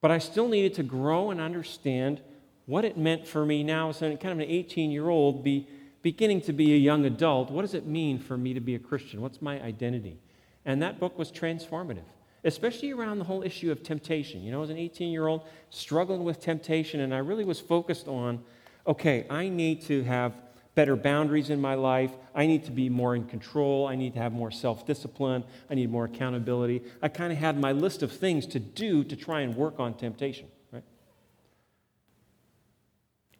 But 0.00 0.10
I 0.10 0.20
still 0.20 0.48
needed 0.48 0.72
to 0.76 0.82
grow 0.82 1.30
and 1.30 1.38
understand 1.38 2.22
what 2.64 2.86
it 2.86 2.96
meant 2.96 3.28
for 3.28 3.44
me 3.44 3.62
now 3.62 3.90
as 3.90 3.98
kind 3.98 4.24
of 4.24 4.38
an 4.38 4.46
18 4.48 4.90
year 4.90 5.10
old, 5.10 5.44
be, 5.44 5.68
beginning 6.04 6.42
to 6.42 6.52
be 6.52 6.74
a 6.74 6.76
young 6.76 7.06
adult. 7.06 7.50
What 7.50 7.62
does 7.62 7.72
it 7.72 7.86
mean 7.86 8.18
for 8.18 8.36
me 8.36 8.52
to 8.52 8.60
be 8.60 8.74
a 8.74 8.78
Christian? 8.78 9.22
What's 9.22 9.40
my 9.40 9.58
identity? 9.62 10.18
And 10.66 10.82
that 10.82 11.00
book 11.00 11.18
was 11.18 11.32
transformative, 11.32 12.04
especially 12.44 12.92
around 12.92 13.18
the 13.18 13.24
whole 13.24 13.42
issue 13.42 13.72
of 13.72 13.82
temptation. 13.82 14.42
You 14.42 14.52
know, 14.52 14.62
as 14.62 14.68
an 14.68 14.76
18 14.76 15.10
year 15.10 15.26
old, 15.26 15.46
struggling 15.70 16.22
with 16.22 16.40
temptation, 16.40 17.00
and 17.00 17.14
I 17.14 17.18
really 17.18 17.44
was 17.44 17.58
focused 17.58 18.06
on 18.06 18.44
okay, 18.86 19.26
I 19.30 19.48
need 19.48 19.80
to 19.86 20.02
have 20.04 20.34
better 20.74 20.94
boundaries 20.94 21.48
in 21.48 21.58
my 21.58 21.74
life. 21.74 22.10
I 22.34 22.46
need 22.46 22.66
to 22.66 22.70
be 22.70 22.90
more 22.90 23.16
in 23.16 23.24
control. 23.24 23.86
I 23.86 23.96
need 23.96 24.12
to 24.12 24.18
have 24.18 24.32
more 24.34 24.50
self 24.50 24.86
discipline. 24.86 25.42
I 25.70 25.74
need 25.74 25.90
more 25.90 26.04
accountability. 26.04 26.82
I 27.00 27.08
kind 27.08 27.32
of 27.32 27.38
had 27.38 27.58
my 27.58 27.72
list 27.72 28.02
of 28.02 28.12
things 28.12 28.46
to 28.48 28.60
do 28.60 29.04
to 29.04 29.16
try 29.16 29.40
and 29.40 29.56
work 29.56 29.80
on 29.80 29.94
temptation, 29.94 30.48
right? 30.70 30.84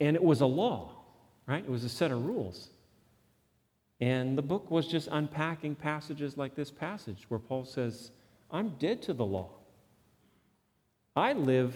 And 0.01 0.17
it 0.17 0.25
was 0.25 0.41
a 0.41 0.47
law, 0.47 1.04
right? 1.47 1.65
It 1.65 1.71
was 1.71 1.85
a 1.85 1.89
set 1.89 2.11
of 2.11 2.25
rules. 2.25 2.71
And 4.01 4.37
the 4.37 4.43
book 4.43 4.71
was 4.71 4.87
just 4.87 5.09
unpacking 5.11 5.77
passages 5.77 6.37
like 6.37 6.55
this 6.55 6.71
passage 6.71 7.25
where 7.29 7.41
Paul 7.41 7.65
says, 7.65 8.11
I'm 8.51 8.71
dead 8.79 9.03
to 9.03 9.13
the 9.13 9.25
law. 9.25 9.51
I 11.17 11.33
live 11.33 11.75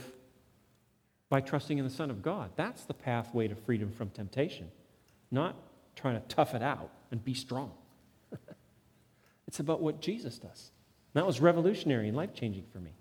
by 1.29 1.41
trusting 1.41 1.79
in 1.79 1.85
the 1.85 1.91
Son 1.91 2.11
of 2.11 2.23
God. 2.23 2.51
That's 2.57 2.85
the 2.85 2.95
pathway 2.95 3.49
to 3.49 3.55
freedom 3.55 3.93
from 3.93 4.11
temptation 4.11 4.71
not 5.31 5.57
trying 5.97 6.21
to 6.21 6.27
tough 6.29 6.55
it 6.55 6.63
out 6.63 6.91
and 7.11 7.25
be 7.25 7.35
strong. 7.35 7.73
it's 9.49 9.61
about 9.61 9.81
what 9.81 10.01
Jesus 10.01 10.39
does. 10.39 10.71
And 11.15 11.23
that 11.23 11.27
was 11.27 11.41
revolutionary 11.41 12.09
and 12.09 12.17
life 12.17 12.35
changing 12.35 12.65
for 12.73 12.79
me. 12.79 12.93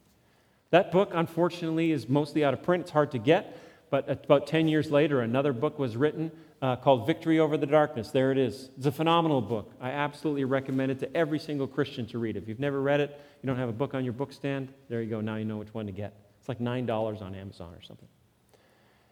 That 0.71 0.91
book, 0.91 1.11
unfortunately, 1.13 1.91
is 1.91 2.09
mostly 2.09 2.43
out 2.43 2.53
of 2.53 2.63
print. 2.63 2.81
It's 2.81 2.91
hard 2.91 3.11
to 3.11 3.19
get. 3.19 3.57
But 3.89 4.09
about 4.09 4.47
10 4.47 4.67
years 4.67 4.91
later, 4.91 5.21
another 5.21 5.53
book 5.53 5.79
was 5.79 5.95
written 5.95 6.31
uh, 6.61 6.75
called 6.75 7.05
Victory 7.05 7.39
Over 7.39 7.57
the 7.57 7.65
Darkness. 7.65 8.09
There 8.09 8.31
it 8.31 8.37
is. 8.37 8.69
It's 8.77 8.85
a 8.85 8.91
phenomenal 8.91 9.41
book. 9.41 9.71
I 9.79 9.91
absolutely 9.91 10.45
recommend 10.45 10.91
it 10.91 10.99
to 10.99 11.15
every 11.15 11.39
single 11.39 11.67
Christian 11.67 12.05
to 12.07 12.19
read. 12.19 12.35
If 12.35 12.47
you've 12.47 12.59
never 12.59 12.81
read 12.81 12.99
it, 12.99 13.19
you 13.41 13.47
don't 13.47 13.57
have 13.57 13.69
a 13.69 13.73
book 13.73 13.93
on 13.93 14.03
your 14.03 14.13
book 14.13 14.33
stand, 14.33 14.73
there 14.89 15.01
you 15.01 15.09
go. 15.09 15.21
Now 15.21 15.35
you 15.35 15.45
know 15.45 15.57
which 15.57 15.73
one 15.73 15.85
to 15.85 15.91
get. 15.91 16.13
It's 16.39 16.49
like 16.49 16.59
$9 16.59 17.21
on 17.21 17.35
Amazon 17.35 17.73
or 17.73 17.81
something. 17.81 18.07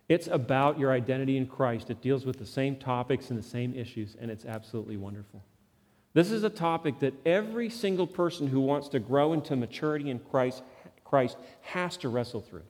It's 0.08 0.28
about 0.28 0.80
your 0.80 0.92
identity 0.92 1.38
in 1.38 1.48
Christ. 1.48 1.90
It 1.90 2.02
deals 2.02 2.26
with 2.26 2.38
the 2.38 2.46
same 2.46 2.76
topics 2.76 3.30
and 3.30 3.40
the 3.40 3.44
same 3.44 3.74
issues, 3.74 4.16
and 4.20 4.30
it's 4.30 4.46
absolutely 4.46 4.98
wonderful. 4.98 5.44
This 6.14 6.32
is 6.32 6.44
a 6.44 6.50
topic 6.50 7.00
that 7.00 7.14
every 7.26 7.70
single 7.70 8.08
person 8.08 8.48
who 8.48 8.62
wants 8.62 8.88
to 8.90 9.00
grow 9.00 9.34
into 9.34 9.56
maturity 9.56 10.10
in 10.10 10.20
Christ, 10.20 10.64
Christ 11.04 11.38
has 11.62 11.98
to 11.98 12.10
wrestle 12.10 12.42
through. 12.42 12.64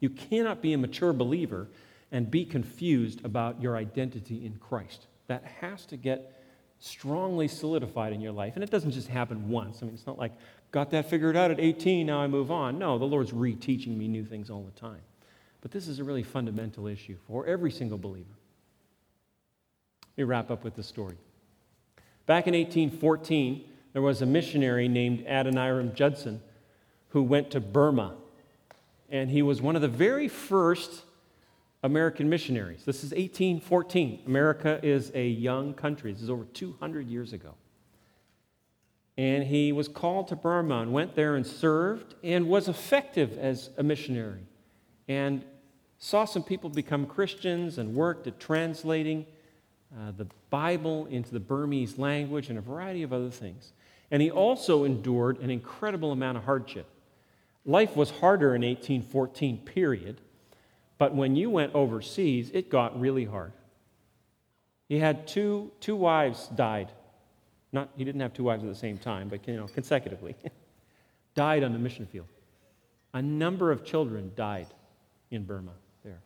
You 0.00 0.10
cannot 0.10 0.60
be 0.60 0.72
a 0.72 0.78
mature 0.78 1.12
believer 1.12 1.68
and 2.10 2.30
be 2.30 2.44
confused 2.44 3.24
about 3.24 3.60
your 3.60 3.76
identity 3.76 4.44
in 4.44 4.56
Christ. 4.56 5.06
That 5.26 5.44
has 5.60 5.84
to 5.86 5.96
get 5.96 6.42
strongly 6.78 7.48
solidified 7.48 8.12
in 8.12 8.20
your 8.20 8.32
life. 8.32 8.54
And 8.54 8.64
it 8.64 8.70
doesn't 8.70 8.92
just 8.92 9.08
happen 9.08 9.48
once. 9.48 9.82
I 9.82 9.86
mean, 9.86 9.94
it's 9.94 10.06
not 10.06 10.18
like, 10.18 10.32
got 10.70 10.90
that 10.90 11.10
figured 11.10 11.36
out 11.36 11.50
at 11.50 11.60
18, 11.60 12.06
now 12.06 12.20
I 12.20 12.26
move 12.26 12.50
on. 12.50 12.78
No, 12.78 12.98
the 12.98 13.04
Lord's 13.04 13.32
reteaching 13.32 13.96
me 13.96 14.08
new 14.08 14.24
things 14.24 14.48
all 14.48 14.62
the 14.62 14.80
time. 14.80 15.00
But 15.60 15.72
this 15.72 15.88
is 15.88 15.98
a 15.98 16.04
really 16.04 16.22
fundamental 16.22 16.86
issue 16.86 17.16
for 17.26 17.46
every 17.46 17.72
single 17.72 17.98
believer. 17.98 18.28
Let 20.16 20.18
me 20.18 20.24
wrap 20.24 20.50
up 20.50 20.64
with 20.64 20.76
this 20.76 20.86
story. 20.86 21.16
Back 22.26 22.46
in 22.46 22.54
1814, 22.54 23.64
there 23.92 24.02
was 24.02 24.22
a 24.22 24.26
missionary 24.26 24.86
named 24.86 25.26
Adoniram 25.26 25.94
Judson 25.94 26.40
who 27.08 27.22
went 27.22 27.50
to 27.52 27.60
Burma. 27.60 28.14
And 29.10 29.30
he 29.30 29.42
was 29.42 29.60
one 29.62 29.76
of 29.76 29.82
the 29.82 29.88
very 29.88 30.28
first 30.28 31.02
American 31.82 32.28
missionaries. 32.28 32.84
This 32.84 32.98
is 32.98 33.10
1814. 33.12 34.22
America 34.26 34.80
is 34.82 35.12
a 35.14 35.28
young 35.28 35.74
country. 35.74 36.12
This 36.12 36.22
is 36.22 36.30
over 36.30 36.44
200 36.44 37.06
years 37.06 37.32
ago. 37.32 37.54
And 39.16 39.44
he 39.44 39.72
was 39.72 39.88
called 39.88 40.28
to 40.28 40.36
Burma 40.36 40.80
and 40.80 40.92
went 40.92 41.14
there 41.14 41.36
and 41.36 41.46
served 41.46 42.14
and 42.22 42.48
was 42.48 42.68
effective 42.68 43.36
as 43.38 43.70
a 43.76 43.82
missionary 43.82 44.46
and 45.08 45.44
saw 45.98 46.24
some 46.24 46.42
people 46.42 46.70
become 46.70 47.06
Christians 47.06 47.78
and 47.78 47.94
worked 47.94 48.26
at 48.26 48.38
translating 48.38 49.26
uh, 49.96 50.12
the 50.16 50.26
Bible 50.50 51.06
into 51.06 51.32
the 51.32 51.40
Burmese 51.40 51.98
language 51.98 52.50
and 52.50 52.58
a 52.58 52.62
variety 52.62 53.02
of 53.02 53.12
other 53.12 53.30
things. 53.30 53.72
And 54.10 54.22
he 54.22 54.30
also 54.30 54.84
endured 54.84 55.38
an 55.40 55.50
incredible 55.50 56.12
amount 56.12 56.38
of 56.38 56.44
hardship. 56.44 56.86
Life 57.64 57.96
was 57.96 58.10
harder 58.10 58.54
in 58.54 58.62
1814, 58.62 59.58
period. 59.58 60.20
But 60.98 61.14
when 61.14 61.36
you 61.36 61.48
went 61.48 61.74
overseas, 61.74 62.50
it 62.52 62.68
got 62.68 62.98
really 63.00 63.24
hard. 63.24 63.52
He 64.88 64.98
had 64.98 65.28
two, 65.28 65.70
two 65.80 65.96
wives 65.96 66.48
died. 66.48 66.90
Not, 67.72 67.90
he 67.96 68.04
didn't 68.04 68.20
have 68.20 68.32
two 68.32 68.44
wives 68.44 68.64
at 68.64 68.68
the 68.68 68.74
same 68.74 68.98
time, 68.98 69.28
but 69.28 69.46
you 69.46 69.56
know, 69.56 69.66
consecutively. 69.68 70.34
died 71.34 71.62
on 71.62 71.72
the 71.72 71.78
mission 71.78 72.04
field. 72.06 72.26
A 73.14 73.22
number 73.22 73.70
of 73.70 73.84
children 73.84 74.32
died 74.34 74.66
in 75.30 75.44
Burma 75.44 75.72
there. 76.04 76.20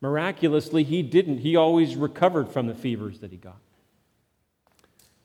Miraculously, 0.00 0.82
he 0.82 1.02
didn't. 1.02 1.38
He 1.38 1.54
always 1.54 1.94
recovered 1.94 2.48
from 2.48 2.66
the 2.66 2.74
fevers 2.74 3.20
that 3.20 3.30
he 3.30 3.36
got. 3.36 3.60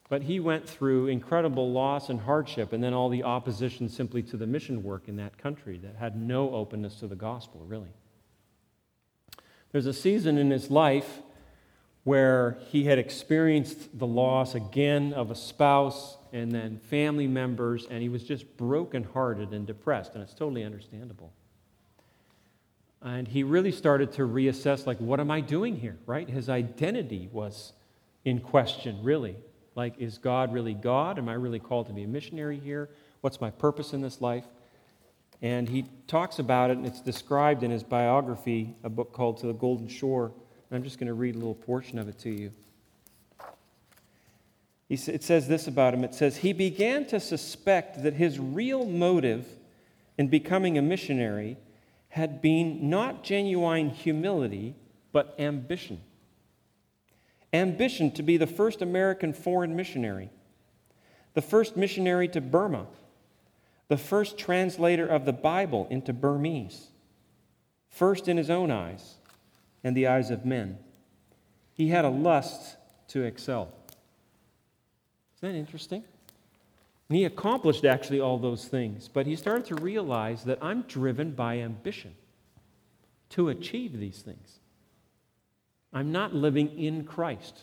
But 0.09 0.23
he 0.23 0.39
went 0.39 0.69
through 0.69 1.07
incredible 1.07 1.71
loss 1.71 2.09
and 2.09 2.19
hardship, 2.19 2.73
and 2.73 2.81
then 2.83 2.93
all 2.93 3.09
the 3.09 3.23
opposition 3.23 3.89
simply 3.89 4.21
to 4.23 4.37
the 4.37 4.47
mission 4.47 4.83
work 4.83 5.07
in 5.07 5.17
that 5.17 5.37
country 5.37 5.77
that 5.79 5.95
had 5.95 6.15
no 6.15 6.53
openness 6.53 6.95
to 6.99 7.07
the 7.07 7.15
gospel, 7.15 7.65
really. 7.67 7.89
There's 9.77 9.85
a 9.85 9.93
season 9.93 10.39
in 10.39 10.49
his 10.49 10.71
life 10.71 11.19
where 12.03 12.57
he 12.69 12.85
had 12.85 12.97
experienced 12.97 13.99
the 13.99 14.07
loss 14.07 14.55
again 14.55 15.13
of 15.13 15.29
a 15.29 15.35
spouse 15.35 16.17
and 16.33 16.51
then 16.51 16.79
family 16.89 17.27
members, 17.27 17.85
and 17.87 18.01
he 18.01 18.09
was 18.09 18.23
just 18.23 18.57
brokenhearted 18.57 19.51
and 19.51 19.67
depressed, 19.67 20.15
and 20.15 20.23
it's 20.23 20.33
totally 20.33 20.63
understandable. 20.63 21.31
And 23.03 23.27
he 23.27 23.43
really 23.43 23.71
started 23.71 24.11
to 24.13 24.23
reassess, 24.23 24.87
like, 24.87 24.97
what 24.97 25.19
am 25.19 25.29
I 25.29 25.41
doing 25.41 25.75
here, 25.75 25.99
right? 26.07 26.27
His 26.27 26.49
identity 26.49 27.29
was 27.31 27.73
in 28.25 28.39
question, 28.39 29.03
really. 29.03 29.35
Like, 29.75 29.93
is 29.99 30.17
God 30.17 30.53
really 30.53 30.73
God? 30.73 31.19
Am 31.19 31.29
I 31.29 31.33
really 31.33 31.59
called 31.59 31.85
to 31.85 31.93
be 31.93 32.01
a 32.01 32.07
missionary 32.07 32.59
here? 32.59 32.89
What's 33.21 33.39
my 33.39 33.51
purpose 33.51 33.93
in 33.93 34.01
this 34.01 34.21
life? 34.21 34.45
And 35.41 35.69
he 35.69 35.85
talks 36.07 36.39
about 36.39 36.71
it, 36.71 36.77
and 36.77 36.85
it's 36.85 37.01
described 37.01 37.63
in 37.63 37.71
his 37.71 37.83
biography, 37.83 38.75
a 38.83 38.89
book 38.89 39.13
called 39.13 39.37
To 39.37 39.47
the 39.47 39.53
Golden 39.53 39.87
Shore. 39.87 40.31
And 40.69 40.77
I'm 40.77 40.83
just 40.83 40.99
going 40.99 41.07
to 41.07 41.13
read 41.13 41.35
a 41.35 41.37
little 41.37 41.55
portion 41.55 41.99
of 41.99 42.07
it 42.07 42.17
to 42.19 42.29
you. 42.29 42.51
It 44.89 45.23
says 45.23 45.49
this 45.49 45.67
about 45.67 45.93
him 45.93 46.05
it 46.05 46.15
says, 46.15 46.37
He 46.37 46.53
began 46.53 47.05
to 47.07 47.19
suspect 47.19 48.03
that 48.03 48.13
his 48.13 48.39
real 48.39 48.85
motive 48.85 49.45
in 50.17 50.29
becoming 50.29 50.77
a 50.77 50.81
missionary 50.81 51.57
had 52.09 52.41
been 52.41 52.89
not 52.89 53.23
genuine 53.23 53.89
humility, 53.89 54.75
but 55.11 55.35
ambition 55.37 56.01
ambition 57.53 58.11
to 58.11 58.23
be 58.23 58.37
the 58.37 58.47
first 58.47 58.81
American 58.81 59.33
foreign 59.33 59.75
missionary, 59.75 60.29
the 61.33 61.41
first 61.41 61.77
missionary 61.77 62.27
to 62.29 62.41
Burma, 62.41 62.87
the 63.87 63.97
first 63.97 64.37
translator 64.37 65.05
of 65.05 65.25
the 65.25 65.33
Bible 65.33 65.87
into 65.89 66.13
Burmese, 66.13 66.87
first 67.89 68.27
in 68.27 68.37
his 68.37 68.49
own 68.49 68.71
eyes 68.71 69.15
and 69.83 69.95
the 69.95 70.07
eyes 70.07 70.29
of 70.29 70.45
men. 70.45 70.77
He 71.73 71.89
had 71.89 72.05
a 72.05 72.09
lust 72.09 72.75
to 73.09 73.23
excel. 73.23 73.71
Isn't 75.37 75.53
that 75.53 75.57
interesting? 75.57 76.03
And 77.09 77.17
he 77.17 77.23
accomplished 77.23 77.85
actually 77.85 78.19
all 78.19 78.37
those 78.37 78.65
things, 78.65 79.07
but 79.07 79.25
he 79.25 79.35
started 79.35 79.65
to 79.65 79.75
realize 79.75 80.43
that 80.43 80.59
I'm 80.61 80.81
driven 80.83 81.31
by 81.31 81.59
ambition 81.59 82.15
to 83.29 83.49
achieve 83.49 83.97
these 83.97 84.21
things. 84.21 84.59
I'm 85.93 86.11
not 86.11 86.33
living 86.33 86.77
in 86.77 87.05
Christ. 87.05 87.61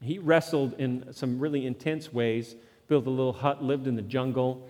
He 0.00 0.18
wrestled 0.18 0.74
in 0.78 1.12
some 1.12 1.38
really 1.38 1.66
intense 1.66 2.12
ways, 2.12 2.54
built 2.88 3.06
a 3.06 3.10
little 3.10 3.34
hut, 3.34 3.62
lived 3.62 3.86
in 3.86 3.96
the 3.96 4.02
jungle 4.02 4.66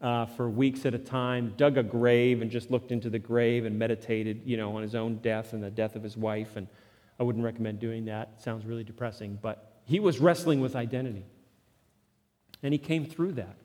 uh, 0.00 0.26
for 0.26 0.50
weeks 0.50 0.84
at 0.86 0.94
a 0.94 0.98
time, 0.98 1.54
dug 1.56 1.78
a 1.78 1.82
grave 1.82 2.42
and 2.42 2.50
just 2.50 2.70
looked 2.70 2.92
into 2.92 3.08
the 3.08 3.18
grave 3.18 3.64
and 3.64 3.78
meditated, 3.78 4.42
you 4.44 4.56
know, 4.56 4.76
on 4.76 4.82
his 4.82 4.94
own 4.94 5.16
death 5.16 5.52
and 5.52 5.62
the 5.62 5.70
death 5.70 5.96
of 5.96 6.02
his 6.02 6.16
wife. 6.16 6.56
And 6.56 6.66
I 7.18 7.22
wouldn't 7.22 7.44
recommend 7.44 7.80
doing 7.80 8.04
that. 8.06 8.34
It 8.36 8.42
sounds 8.42 8.66
really 8.66 8.84
depressing. 8.84 9.38
But 9.40 9.80
he 9.84 10.00
was 10.00 10.18
wrestling 10.18 10.60
with 10.60 10.76
identity. 10.76 11.24
And 12.62 12.72
he 12.72 12.78
came 12.78 13.04
through 13.04 13.32
that 13.32 13.56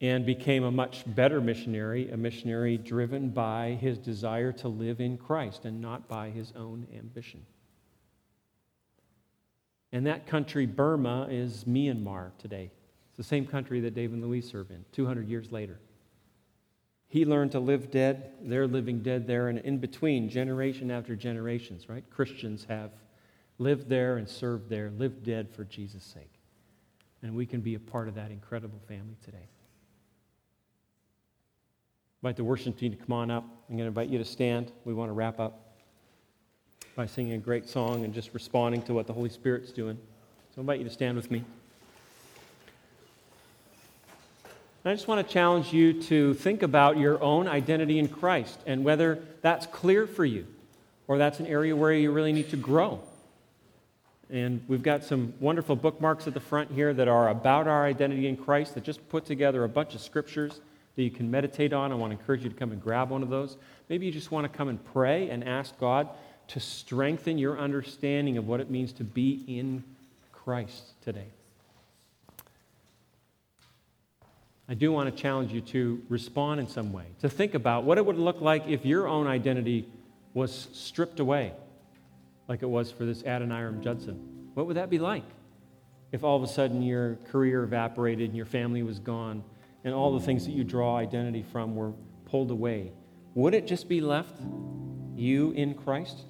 and 0.00 0.24
became 0.24 0.64
a 0.64 0.70
much 0.70 1.04
better 1.06 1.40
missionary, 1.40 2.10
a 2.10 2.16
missionary 2.16 2.78
driven 2.78 3.28
by 3.28 3.78
his 3.80 3.98
desire 3.98 4.50
to 4.50 4.68
live 4.68 5.00
in 5.00 5.18
Christ 5.18 5.66
and 5.66 5.80
not 5.80 6.08
by 6.08 6.30
his 6.30 6.52
own 6.56 6.86
ambition. 6.96 7.44
And 9.92 10.06
that 10.06 10.26
country, 10.26 10.66
Burma, 10.66 11.26
is 11.30 11.64
Myanmar 11.64 12.30
today. 12.38 12.70
The 13.20 13.24
same 13.24 13.46
country 13.46 13.80
that 13.80 13.94
Dave 13.94 14.14
and 14.14 14.22
Louise 14.22 14.50
serve 14.50 14.70
in, 14.70 14.82
200 14.92 15.28
years 15.28 15.52
later. 15.52 15.78
He 17.08 17.26
learned 17.26 17.52
to 17.52 17.60
live 17.60 17.90
dead. 17.90 18.32
They're 18.40 18.66
living 18.66 19.00
dead 19.00 19.26
there. 19.26 19.48
And 19.48 19.58
in 19.58 19.76
between, 19.76 20.30
generation 20.30 20.90
after 20.90 21.14
generations, 21.14 21.90
right? 21.90 22.02
Christians 22.08 22.64
have 22.70 22.92
lived 23.58 23.90
there 23.90 24.16
and 24.16 24.26
served 24.26 24.70
there, 24.70 24.90
lived 24.96 25.22
dead 25.22 25.50
for 25.50 25.64
Jesus' 25.64 26.02
sake. 26.02 26.32
And 27.20 27.34
we 27.34 27.44
can 27.44 27.60
be 27.60 27.74
a 27.74 27.78
part 27.78 28.08
of 28.08 28.14
that 28.14 28.30
incredible 28.30 28.80
family 28.88 29.18
today 29.22 29.48
invite 32.22 32.36
the 32.36 32.44
worship 32.44 32.78
team 32.78 32.90
to 32.90 32.96
come 32.96 33.12
on 33.12 33.30
up. 33.30 33.44
I'm 33.68 33.76
going 33.76 33.84
to 33.84 33.88
invite 33.88 34.08
you 34.08 34.18
to 34.18 34.24
stand. 34.24 34.72
We 34.86 34.92
want 34.92 35.10
to 35.10 35.14
wrap 35.14 35.40
up 35.40 35.74
by 36.94 37.06
singing 37.06 37.32
a 37.32 37.38
great 37.38 37.68
song 37.68 38.02
and 38.04 38.12
just 38.12 38.34
responding 38.34 38.82
to 38.84 38.94
what 38.94 39.06
the 39.06 39.12
Holy 39.12 39.30
Spirit's 39.30 39.72
doing. 39.72 39.96
So 40.54 40.58
I 40.58 40.60
invite 40.60 40.78
you 40.78 40.84
to 40.84 40.90
stand 40.90 41.16
with 41.16 41.30
me. 41.30 41.44
I 44.82 44.94
just 44.94 45.08
want 45.08 45.26
to 45.26 45.30
challenge 45.30 45.74
you 45.74 46.00
to 46.04 46.32
think 46.32 46.62
about 46.62 46.96
your 46.96 47.22
own 47.22 47.46
identity 47.46 47.98
in 47.98 48.08
Christ 48.08 48.58
and 48.66 48.82
whether 48.82 49.22
that's 49.42 49.66
clear 49.66 50.06
for 50.06 50.24
you 50.24 50.46
or 51.06 51.18
that's 51.18 51.38
an 51.38 51.46
area 51.46 51.76
where 51.76 51.92
you 51.92 52.10
really 52.10 52.32
need 52.32 52.48
to 52.50 52.56
grow. 52.56 52.98
And 54.30 54.62
we've 54.68 54.82
got 54.82 55.04
some 55.04 55.34
wonderful 55.38 55.76
bookmarks 55.76 56.26
at 56.26 56.32
the 56.32 56.40
front 56.40 56.70
here 56.70 56.94
that 56.94 57.08
are 57.08 57.28
about 57.28 57.66
our 57.66 57.84
identity 57.84 58.26
in 58.26 58.38
Christ 58.38 58.74
that 58.74 58.84
just 58.84 59.06
put 59.10 59.26
together 59.26 59.64
a 59.64 59.68
bunch 59.68 59.94
of 59.94 60.00
scriptures 60.00 60.60
that 60.96 61.02
you 61.02 61.10
can 61.10 61.30
meditate 61.30 61.74
on. 61.74 61.92
I 61.92 61.94
want 61.96 62.12
to 62.12 62.18
encourage 62.18 62.42
you 62.44 62.48
to 62.48 62.56
come 62.56 62.72
and 62.72 62.82
grab 62.82 63.10
one 63.10 63.22
of 63.22 63.28
those. 63.28 63.58
Maybe 63.90 64.06
you 64.06 64.12
just 64.12 64.30
want 64.30 64.50
to 64.50 64.56
come 64.56 64.68
and 64.68 64.82
pray 64.82 65.28
and 65.28 65.44
ask 65.44 65.78
God 65.78 66.08
to 66.48 66.60
strengthen 66.60 67.36
your 67.36 67.58
understanding 67.58 68.38
of 68.38 68.48
what 68.48 68.60
it 68.60 68.70
means 68.70 68.92
to 68.94 69.04
be 69.04 69.44
in 69.46 69.84
Christ 70.32 70.92
today. 71.02 71.26
I 74.70 74.74
do 74.74 74.90
want 74.92 75.14
to 75.14 75.22
challenge 75.22 75.52
you 75.52 75.60
to 75.60 76.02
respond 76.08 76.60
in 76.60 76.68
some 76.68 76.92
way, 76.92 77.04
to 77.20 77.28
think 77.28 77.54
about 77.54 77.84
what 77.84 77.98
it 77.98 78.06
would 78.06 78.16
look 78.16 78.40
like 78.40 78.66
if 78.66 78.86
your 78.86 79.06
own 79.06 79.26
identity 79.26 79.86
was 80.32 80.68
stripped 80.72 81.20
away, 81.20 81.52
like 82.48 82.62
it 82.62 82.68
was 82.68 82.90
for 82.90 83.04
this 83.04 83.22
Adoniram 83.22 83.82
Judson. 83.82 84.48
What 84.54 84.66
would 84.66 84.76
that 84.76 84.88
be 84.88 84.98
like 84.98 85.24
if 86.12 86.24
all 86.24 86.36
of 86.36 86.42
a 86.42 86.46
sudden 86.46 86.80
your 86.80 87.16
career 87.30 87.64
evaporated 87.64 88.28
and 88.28 88.36
your 88.36 88.46
family 88.46 88.82
was 88.82 88.98
gone? 88.98 89.44
and 89.84 89.94
all 89.94 90.18
the 90.18 90.24
things 90.24 90.44
that 90.44 90.52
you 90.52 90.64
draw 90.64 90.96
identity 90.96 91.42
from 91.42 91.74
were 91.74 91.92
pulled 92.26 92.50
away, 92.50 92.92
would 93.34 93.54
it 93.54 93.66
just 93.66 93.88
be 93.88 94.00
left 94.00 94.40
you 95.14 95.52
in 95.52 95.74
Christ? 95.74 96.22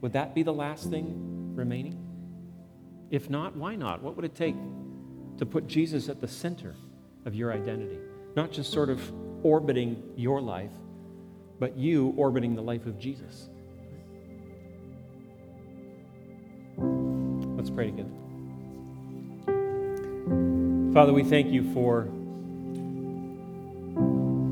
Would 0.00 0.12
that 0.12 0.34
be 0.34 0.42
the 0.42 0.52
last 0.52 0.90
thing 0.90 1.54
remaining? 1.54 1.98
If 3.10 3.28
not, 3.28 3.56
why 3.56 3.76
not? 3.76 4.02
What 4.02 4.16
would 4.16 4.24
it 4.24 4.34
take 4.34 4.56
to 5.38 5.46
put 5.46 5.66
Jesus 5.66 6.08
at 6.08 6.20
the 6.20 6.28
center 6.28 6.74
of 7.24 7.34
your 7.34 7.52
identity? 7.52 7.98
Not 8.36 8.50
just 8.50 8.72
sort 8.72 8.90
of 8.90 9.00
orbiting 9.42 10.02
your 10.16 10.40
life, 10.40 10.72
but 11.58 11.76
you 11.76 12.14
orbiting 12.16 12.54
the 12.54 12.62
life 12.62 12.86
of 12.86 12.98
Jesus. 12.98 13.48
Let's 17.56 17.70
pray 17.70 17.86
together. 17.86 18.10
Father, 20.92 21.12
we 21.12 21.24
thank 21.24 21.52
you 21.52 21.72
for 21.72 22.08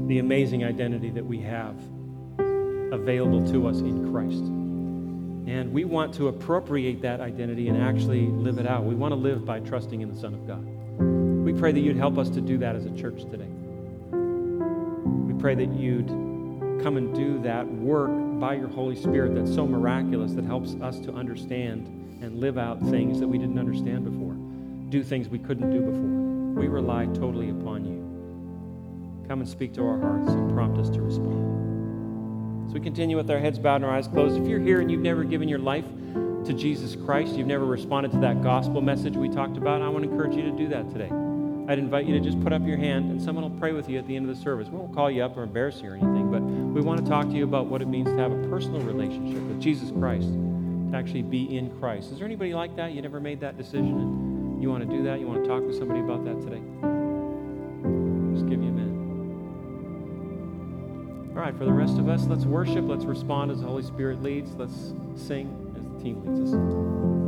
the 0.07 0.19
amazing 0.19 0.65
identity 0.65 1.11
that 1.11 1.25
we 1.25 1.41
have 1.41 1.77
available 2.93 3.47
to 3.53 3.67
us 3.67 3.79
in 3.79 4.11
Christ. 4.11 4.43
And 5.51 5.73
we 5.73 5.85
want 5.85 6.15
to 6.15 6.29
appropriate 6.29 7.03
that 7.03 7.21
identity 7.21 7.69
and 7.69 7.83
actually 7.83 8.27
live 8.27 8.59
it 8.59 8.67
out. 8.67 8.85
We 8.85 8.95
want 8.95 9.13
to 9.13 9.17
live 9.17 9.45
by 9.45 9.61
trusting 9.61 10.01
in 10.01 10.13
the 10.13 10.19
Son 10.19 10.35
of 10.35 10.47
God. 10.47 10.67
We 11.51 11.59
pray 11.59 11.73
that 11.73 11.81
you'd 11.81 11.97
help 11.97 12.17
us 12.17 12.31
to 12.31 12.41
do 12.41 12.59
that 12.59 12.77
as 12.77 12.87
a 12.87 12.93
church 12.93 13.25
today. 13.25 13.49
We 14.13 15.35
pray 15.41 15.57
that 15.57 15.73
you'd 15.73 16.07
come 16.81 16.97
and 16.97 17.13
do 17.13 17.41
that 17.43 17.67
work 17.67 18.13
by 18.39 18.55
your 18.55 18.69
Holy 18.69 18.95
Spirit 18.95 19.35
that's 19.35 19.53
so 19.53 19.67
miraculous 19.67 20.31
that 20.35 20.45
helps 20.45 20.77
us 20.81 21.01
to 21.01 21.13
understand 21.13 21.89
and 22.23 22.39
live 22.39 22.57
out 22.57 22.81
things 22.83 23.19
that 23.19 23.27
we 23.27 23.37
didn't 23.37 23.59
understand 23.59 24.05
before, 24.05 24.35
do 24.91 25.03
things 25.03 25.29
we 25.29 25.41
couldn't 25.41 25.73
do 25.73 25.81
before. 25.81 26.63
We 26.63 26.69
rely 26.69 27.07
totally 27.07 27.51
upon 27.51 27.85
you. 27.85 29.27
Come 29.27 29.41
and 29.41 29.49
speak 29.49 29.75
to 29.75 29.85
our 29.85 29.99
hearts 29.99 30.29
and 30.29 30.55
prompt 30.55 30.79
us 30.79 30.89
to 30.91 31.03
respond. 31.03 32.69
So 32.69 32.75
we 32.75 32.81
continue 32.81 33.17
with 33.17 33.29
our 33.29 33.41
heads 33.41 33.59
bowed 33.59 33.77
and 33.77 33.87
our 33.87 33.91
eyes 33.91 34.07
closed. 34.07 34.41
If 34.41 34.47
you're 34.47 34.61
here 34.61 34.81
and 34.81 34.89
you've 34.89 35.01
never 35.01 35.25
given 35.25 35.49
your 35.49 35.59
life 35.59 35.87
to 36.45 36.53
Jesus 36.53 36.95
Christ, 36.95 37.35
you've 37.35 37.49
never 37.49 37.67
responded 37.67 38.13
to 38.13 38.19
that 38.19 38.41
gospel 38.41 38.81
message 38.81 39.17
we 39.17 39.29
talked 39.29 39.57
about, 39.57 39.83
I 39.83 39.89
want 39.89 40.05
to 40.05 40.11
encourage 40.13 40.37
you 40.37 40.43
to 40.43 40.53
do 40.53 40.69
that 40.69 40.89
today. 40.93 41.11
I'd 41.71 41.79
invite 41.79 42.05
you 42.05 42.15
to 42.15 42.21
just 42.21 42.43
put 42.43 42.53
up 42.53 42.67
your 42.67 42.79
hand 42.79 43.13
and 43.13 43.23
someone 43.23 43.45
will 43.45 43.57
pray 43.61 43.71
with 43.71 43.89
you 43.89 43.97
at 43.97 44.07
the 44.09 44.17
end 44.17 44.29
of 44.29 44.37
the 44.37 44.43
service. 44.43 44.67
We 44.67 44.77
won't 44.77 44.93
call 44.93 45.09
you 45.09 45.23
up 45.23 45.37
or 45.37 45.45
embarrass 45.45 45.81
you 45.81 45.91
or 45.91 45.95
anything, 45.95 46.29
but 46.29 46.43
we 46.43 46.81
want 46.81 46.99
to 46.99 47.09
talk 47.09 47.27
to 47.27 47.33
you 47.33 47.45
about 47.45 47.67
what 47.67 47.81
it 47.81 47.87
means 47.87 48.09
to 48.09 48.17
have 48.17 48.33
a 48.33 48.49
personal 48.49 48.81
relationship 48.81 49.41
with 49.41 49.61
Jesus 49.61 49.93
Christ, 49.93 50.27
to 50.27 50.91
actually 50.97 51.23
be 51.23 51.57
in 51.57 51.71
Christ. 51.79 52.11
Is 52.11 52.19
there 52.19 52.27
anybody 52.27 52.55
like 52.55 52.75
that? 52.75 52.91
You 52.91 53.01
never 53.03 53.21
made 53.21 53.39
that 53.43 53.57
decision 53.57 54.01
and 54.01 54.61
you 54.61 54.69
want 54.69 54.83
to 54.83 54.97
do 54.97 55.05
that? 55.05 55.21
You 55.21 55.29
want 55.29 55.45
to 55.45 55.49
talk 55.49 55.63
with 55.63 55.79
somebody 55.79 56.01
about 56.01 56.25
that 56.25 56.41
today? 56.41 56.61
Just 58.35 58.49
give 58.49 58.61
you 58.61 58.69
a 58.69 58.73
minute. 58.73 58.97
All 61.37 61.41
right, 61.41 61.57
for 61.57 61.67
the 61.67 61.73
rest 61.73 61.99
of 61.99 62.09
us, 62.09 62.27
let's 62.27 62.47
worship. 62.47 62.85
Let's 62.89 63.05
respond 63.05 63.53
as 63.53 63.61
the 63.61 63.69
Holy 63.69 63.85
Spirit 63.85 64.25
leads. 64.25 64.57
Let's 64.57 64.93
sing 65.15 65.73
as 65.79 65.85
the 65.85 66.01
team 66.03 66.21
leads 66.27 66.53
us. 66.53 67.20